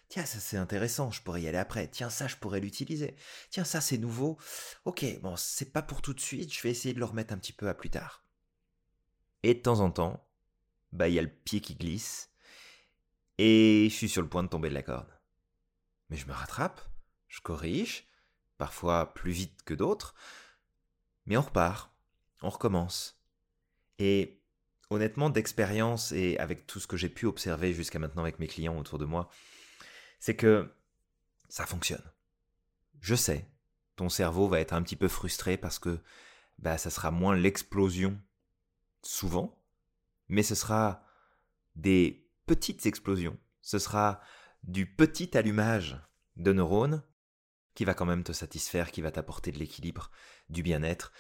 Tiens, 0.10 0.26
ça 0.26 0.42
c'est 0.42 0.58
intéressant, 0.58 1.12
je 1.12 1.22
pourrais 1.22 1.42
y 1.42 1.48
aller 1.48 1.58
après. 1.58 1.88
Tiens, 1.88 2.10
ça 2.10 2.28
je 2.28 2.36
pourrais 2.36 2.60
l'utiliser. 2.60 3.16
Tiens, 3.50 3.64
ça 3.64 3.80
c'est 3.80 3.98
nouveau. 3.98 4.38
Ok, 4.84 5.06
bon, 5.22 5.38
c'est 5.38 5.72
pas 5.72 5.82
pour 5.82 6.02
tout 6.02 6.14
de 6.14 6.20
suite, 6.20 6.54
je 6.54 6.62
vais 6.62 6.72
essayer 6.72 6.94
de 6.94 7.00
le 7.00 7.06
remettre 7.06 7.34
un 7.34 7.38
petit 7.38 7.54
peu 7.54 7.70
à 7.70 7.74
plus 7.74 7.90
tard. 7.90 8.26
Et 9.44 9.54
de 9.54 9.60
temps 9.62 9.80
en 9.80 9.92
temps, 9.92 10.28
bah 10.92 11.08
il 11.08 11.14
y 11.14 11.20
a 11.20 11.22
le 11.22 11.30
pied 11.30 11.62
qui 11.62 11.76
glisse, 11.76 12.30
et 13.38 13.88
je 13.90 13.96
suis 13.96 14.10
sur 14.10 14.22
le 14.22 14.30
point 14.30 14.44
de 14.44 14.50
tomber 14.50 14.68
de 14.68 14.74
la 14.74 14.84
corde. 14.84 15.18
Mais 16.10 16.18
je 16.18 16.28
me 16.28 16.34
rattrape, 16.34 16.82
je 17.30 17.40
corrige, 17.40 18.10
parfois 18.58 19.14
plus 19.14 19.32
vite 19.32 19.64
que 19.64 19.74
d'autres, 19.74 20.16
mais 21.26 21.38
on 21.38 21.42
repart, 21.42 21.94
on 22.42 22.50
recommence. 22.50 23.17
Et 24.00 24.42
honnêtement, 24.90 25.30
d'expérience 25.30 26.12
et 26.12 26.38
avec 26.38 26.68
tout 26.68 26.80
ce 26.80 26.88
que 26.88 26.98
j'ai 26.98 27.10
pu 27.10 27.26
observer 27.26 27.74
jusqu'à 27.74 28.00
maintenant 28.00 28.24
avec 28.24 28.40
mes 28.40 28.48
clients 28.48 28.78
autour 28.78 29.00
de 29.00 29.06
moi, 29.06 29.30
c'est 30.20 30.36
que 30.36 30.72
ça 31.50 31.66
fonctionne. 31.66 32.04
Je 33.02 33.16
sais, 33.16 33.48
ton 33.96 34.10
cerveau 34.10 34.48
va 34.48 34.60
être 34.60 34.74
un 34.74 34.82
petit 34.82 34.96
peu 34.96 35.08
frustré 35.08 35.58
parce 35.58 35.80
que 35.80 36.00
bah, 36.60 36.78
ça 36.78 36.90
sera 36.90 37.12
moins 37.12 37.36
l'explosion 37.36 38.20
souvent, 39.04 39.62
mais 40.28 40.44
ce 40.44 40.56
sera 40.56 41.04
des 41.76 42.28
petites 42.46 42.86
explosions. 42.86 43.38
Ce 43.62 43.80
sera 43.80 44.22
du 44.64 44.86
petit 44.86 45.38
allumage 45.38 46.00
de 46.36 46.54
neurones 46.54 47.04
qui 47.76 47.86
va 47.86 47.94
quand 47.94 48.06
même 48.06 48.24
te 48.24 48.32
satisfaire, 48.32 48.92
qui 48.92 49.02
va 49.02 49.12
t'apporter 49.12 49.52
de 49.52 49.60
l'équilibre, 49.60 50.10
du 50.50 50.64
bien-être. 50.64 51.12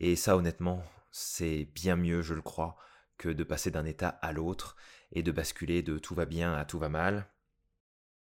Et 0.00 0.16
ça, 0.16 0.36
honnêtement, 0.36 0.82
c'est 1.10 1.64
bien 1.74 1.96
mieux, 1.96 2.22
je 2.22 2.34
le 2.34 2.42
crois, 2.42 2.76
que 3.18 3.28
de 3.28 3.44
passer 3.44 3.70
d'un 3.70 3.84
état 3.84 4.08
à 4.08 4.32
l'autre 4.32 4.76
et 5.12 5.22
de 5.22 5.32
basculer 5.32 5.82
de 5.82 5.98
tout 5.98 6.14
va 6.14 6.24
bien 6.24 6.54
à 6.54 6.64
tout 6.64 6.78
va 6.78 6.88
mal, 6.88 7.28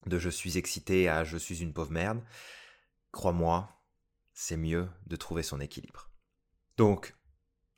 de 0.05 0.17
je 0.17 0.29
suis 0.29 0.57
excité 0.57 1.09
à 1.09 1.23
je 1.23 1.37
suis 1.37 1.61
une 1.61 1.73
pauvre 1.73 1.91
merde, 1.91 2.23
crois-moi, 3.11 3.81
c'est 4.33 4.57
mieux 4.57 4.89
de 5.05 5.15
trouver 5.15 5.43
son 5.43 5.59
équilibre. 5.59 6.09
Donc, 6.77 7.15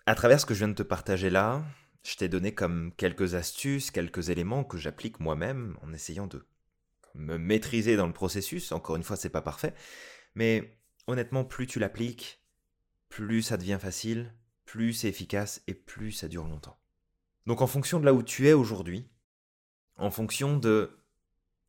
à 0.05 0.15
travers 0.15 0.39
ce 0.39 0.45
que 0.45 0.53
je 0.53 0.59
viens 0.59 0.67
de 0.67 0.73
te 0.73 0.83
partager 0.83 1.29
là, 1.29 1.63
je 2.03 2.15
t'ai 2.15 2.29
donné 2.29 2.53
comme 2.53 2.93
quelques 2.95 3.35
astuces, 3.35 3.91
quelques 3.91 4.29
éléments 4.29 4.63
que 4.63 4.77
j'applique 4.77 5.19
moi-même 5.19 5.77
en 5.81 5.93
essayant 5.93 6.27
de 6.27 6.47
me 7.15 7.37
maîtriser 7.37 7.95
dans 7.95 8.07
le 8.07 8.13
processus. 8.13 8.71
Encore 8.71 8.95
une 8.95 9.03
fois, 9.03 9.17
c'est 9.17 9.29
pas 9.29 9.41
parfait, 9.41 9.73
mais 10.35 10.79
honnêtement, 11.07 11.43
plus 11.43 11.67
tu 11.67 11.79
l'appliques, 11.79 12.43
plus 13.09 13.41
ça 13.41 13.57
devient 13.57 13.79
facile, 13.81 14.33
plus 14.69 14.93
c'est 14.93 15.07
efficace 15.07 15.63
et 15.65 15.73
plus 15.73 16.11
ça 16.11 16.27
dure 16.27 16.47
longtemps. 16.47 16.79
Donc 17.47 17.61
en 17.61 17.65
fonction 17.65 17.99
de 17.99 18.05
là 18.05 18.13
où 18.13 18.21
tu 18.21 18.47
es 18.47 18.53
aujourd'hui, 18.53 19.09
en 19.95 20.11
fonction 20.11 20.57
de 20.57 20.99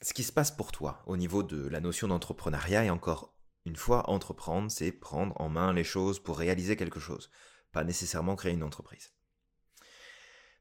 ce 0.03 0.13
qui 0.13 0.23
se 0.23 0.33
passe 0.33 0.51
pour 0.51 0.71
toi 0.71 1.03
au 1.07 1.17
niveau 1.17 1.43
de 1.43 1.67
la 1.67 1.81
notion 1.81 2.09
d'entrepreneuriat, 2.09 2.85
et 2.85 2.91
encore 2.91 3.35
une 3.65 3.77
fois, 3.77 4.11
entreprendre, 4.11 4.71
c'est 4.71 4.93
prendre 4.93 5.41
en 5.41 5.49
main 5.49 5.73
les 5.73 5.83
choses 5.83 6.23
pour 6.23 6.37
réaliser 6.37 6.77
quelque 6.77 7.01
chose, 7.01 7.31
pas 7.73 7.85
nécessairement 7.85 8.37
créer 8.37 8.53
une 8.53 8.63
entreprise. 8.63 9.15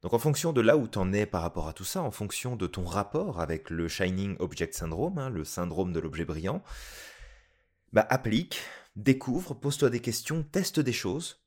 Donc 0.02 0.14
en 0.14 0.20
fonction 0.20 0.54
de 0.54 0.62
là 0.62 0.78
où 0.78 0.88
tu 0.88 0.98
en 0.98 1.12
es 1.12 1.26
par 1.26 1.42
rapport 1.42 1.68
à 1.68 1.74
tout 1.74 1.84
ça, 1.84 2.02
en 2.02 2.12
fonction 2.12 2.56
de 2.56 2.68
ton 2.68 2.86
rapport 2.86 3.42
avec 3.42 3.70
le 3.70 3.90
Shining 3.90 4.38
Object 4.40 4.74
Syndrome, 4.74 5.18
hein, 5.18 5.30
le 5.30 5.44
syndrome 5.44 5.92
de 5.92 6.00
l'objet 6.00 6.24
brillant, 6.24 6.64
bah 7.92 8.08
applique, 8.10 8.62
découvre, 8.96 9.56
pose-toi 9.56 9.90
des 9.90 10.00
questions, 10.00 10.44
teste 10.44 10.80
des 10.80 10.94
choses, 10.94 11.44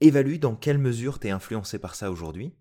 évalue 0.00 0.38
dans 0.38 0.56
quelle 0.56 0.78
mesure 0.78 1.18
tu 1.18 1.28
es 1.28 1.30
influencé 1.30 1.78
par 1.78 1.94
ça 1.94 2.10
aujourd'hui, 2.10 2.54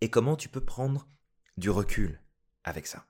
et 0.00 0.10
comment 0.10 0.36
tu 0.36 0.48
peux 0.48 0.64
prendre 0.64 1.08
du 1.56 1.70
recul 1.70 2.20
avec 2.64 2.86
ça. 2.86 3.06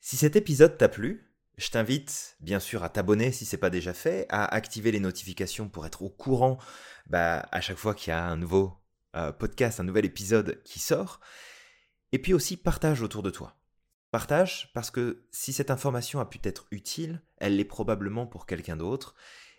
Si 0.00 0.16
cet 0.16 0.36
épisode 0.36 0.76
t'a 0.76 0.88
plu, 0.88 1.32
je 1.56 1.70
t'invite 1.70 2.36
bien 2.40 2.60
sûr 2.60 2.82
à 2.82 2.88
t'abonner 2.88 3.30
si 3.30 3.44
ce 3.44 3.54
n'est 3.54 3.60
pas 3.60 3.70
déjà 3.70 3.94
fait, 3.94 4.26
à 4.28 4.44
activer 4.44 4.90
les 4.90 5.00
notifications 5.00 5.68
pour 5.68 5.86
être 5.86 6.02
au 6.02 6.10
courant 6.10 6.58
bah, 7.06 7.46
à 7.52 7.60
chaque 7.60 7.76
fois 7.76 7.94
qu'il 7.94 8.10
y 8.10 8.14
a 8.14 8.24
un 8.24 8.36
nouveau 8.36 8.74
euh, 9.14 9.32
podcast, 9.32 9.78
un 9.78 9.84
nouvel 9.84 10.04
épisode 10.04 10.62
qui 10.64 10.80
sort. 10.80 11.20
Et 12.12 12.18
puis 12.18 12.34
aussi 12.34 12.56
partage 12.56 13.02
autour 13.02 13.22
de 13.22 13.30
toi. 13.30 13.56
Partage 14.10 14.70
parce 14.74 14.90
que 14.90 15.26
si 15.30 15.52
cette 15.52 15.70
information 15.70 16.20
a 16.20 16.26
pu 16.26 16.38
être 16.42 16.66
utile, 16.70 17.22
elle 17.38 17.56
l'est 17.56 17.64
probablement 17.64 18.26
pour 18.26 18.46
quelqu'un 18.46 18.76
d'autre. 18.76 19.14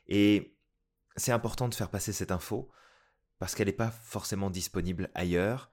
Et 0.07 0.52
c'est 1.15 1.31
important 1.31 1.67
de 1.67 1.75
faire 1.75 1.89
passer 1.89 2.13
cette 2.13 2.31
info 2.31 2.69
parce 3.39 3.55
qu'elle 3.55 3.67
n'est 3.67 3.73
pas 3.73 3.91
forcément 3.91 4.49
disponible 4.49 5.09
ailleurs, 5.15 5.71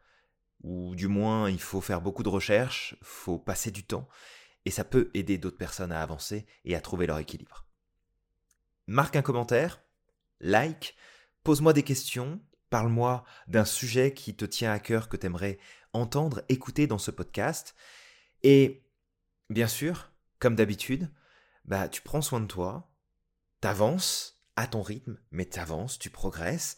ou 0.62 0.94
du 0.94 1.08
moins 1.08 1.48
il 1.48 1.60
faut 1.60 1.80
faire 1.80 2.00
beaucoup 2.00 2.22
de 2.22 2.28
recherches, 2.28 2.96
faut 3.02 3.38
passer 3.38 3.70
du 3.70 3.84
temps, 3.84 4.08
et 4.64 4.70
ça 4.70 4.84
peut 4.84 5.10
aider 5.14 5.38
d'autres 5.38 5.56
personnes 5.56 5.92
à 5.92 6.02
avancer 6.02 6.46
et 6.64 6.74
à 6.74 6.80
trouver 6.80 7.06
leur 7.06 7.18
équilibre. 7.18 7.66
Marque 8.86 9.16
un 9.16 9.22
commentaire, 9.22 9.80
like, 10.40 10.96
pose-moi 11.44 11.72
des 11.72 11.84
questions, 11.84 12.40
parle-moi 12.70 13.24
d'un 13.46 13.64
sujet 13.64 14.12
qui 14.14 14.34
te 14.34 14.44
tient 14.44 14.72
à 14.72 14.78
cœur 14.78 15.08
que 15.08 15.16
tu 15.16 15.26
aimerais 15.26 15.58
entendre, 15.92 16.42
écouter 16.48 16.86
dans 16.86 16.98
ce 16.98 17.10
podcast. 17.10 17.74
Et 18.42 18.82
bien 19.48 19.66
sûr, 19.66 20.10
comme 20.38 20.56
d'habitude, 20.56 21.10
bah, 21.64 21.88
tu 21.88 22.02
prends 22.02 22.22
soin 22.22 22.40
de 22.40 22.46
toi, 22.46 22.90
t'avances 23.60 24.39
à 24.56 24.66
ton 24.66 24.82
rythme, 24.82 25.18
mais 25.30 25.46
t'avances, 25.46 25.98
tu 25.98 26.10
progresses. 26.10 26.76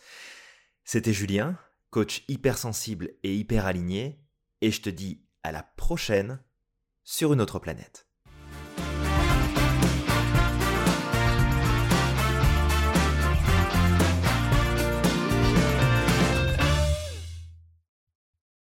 C'était 0.84 1.12
Julien, 1.12 1.58
coach 1.90 2.24
hypersensible 2.28 3.12
et 3.22 3.36
hyper 3.36 3.66
aligné, 3.66 4.24
et 4.60 4.70
je 4.70 4.82
te 4.82 4.90
dis 4.90 5.24
à 5.42 5.52
la 5.52 5.62
prochaine 5.62 6.40
sur 7.04 7.32
une 7.32 7.40
autre 7.40 7.58
planète. 7.58 8.08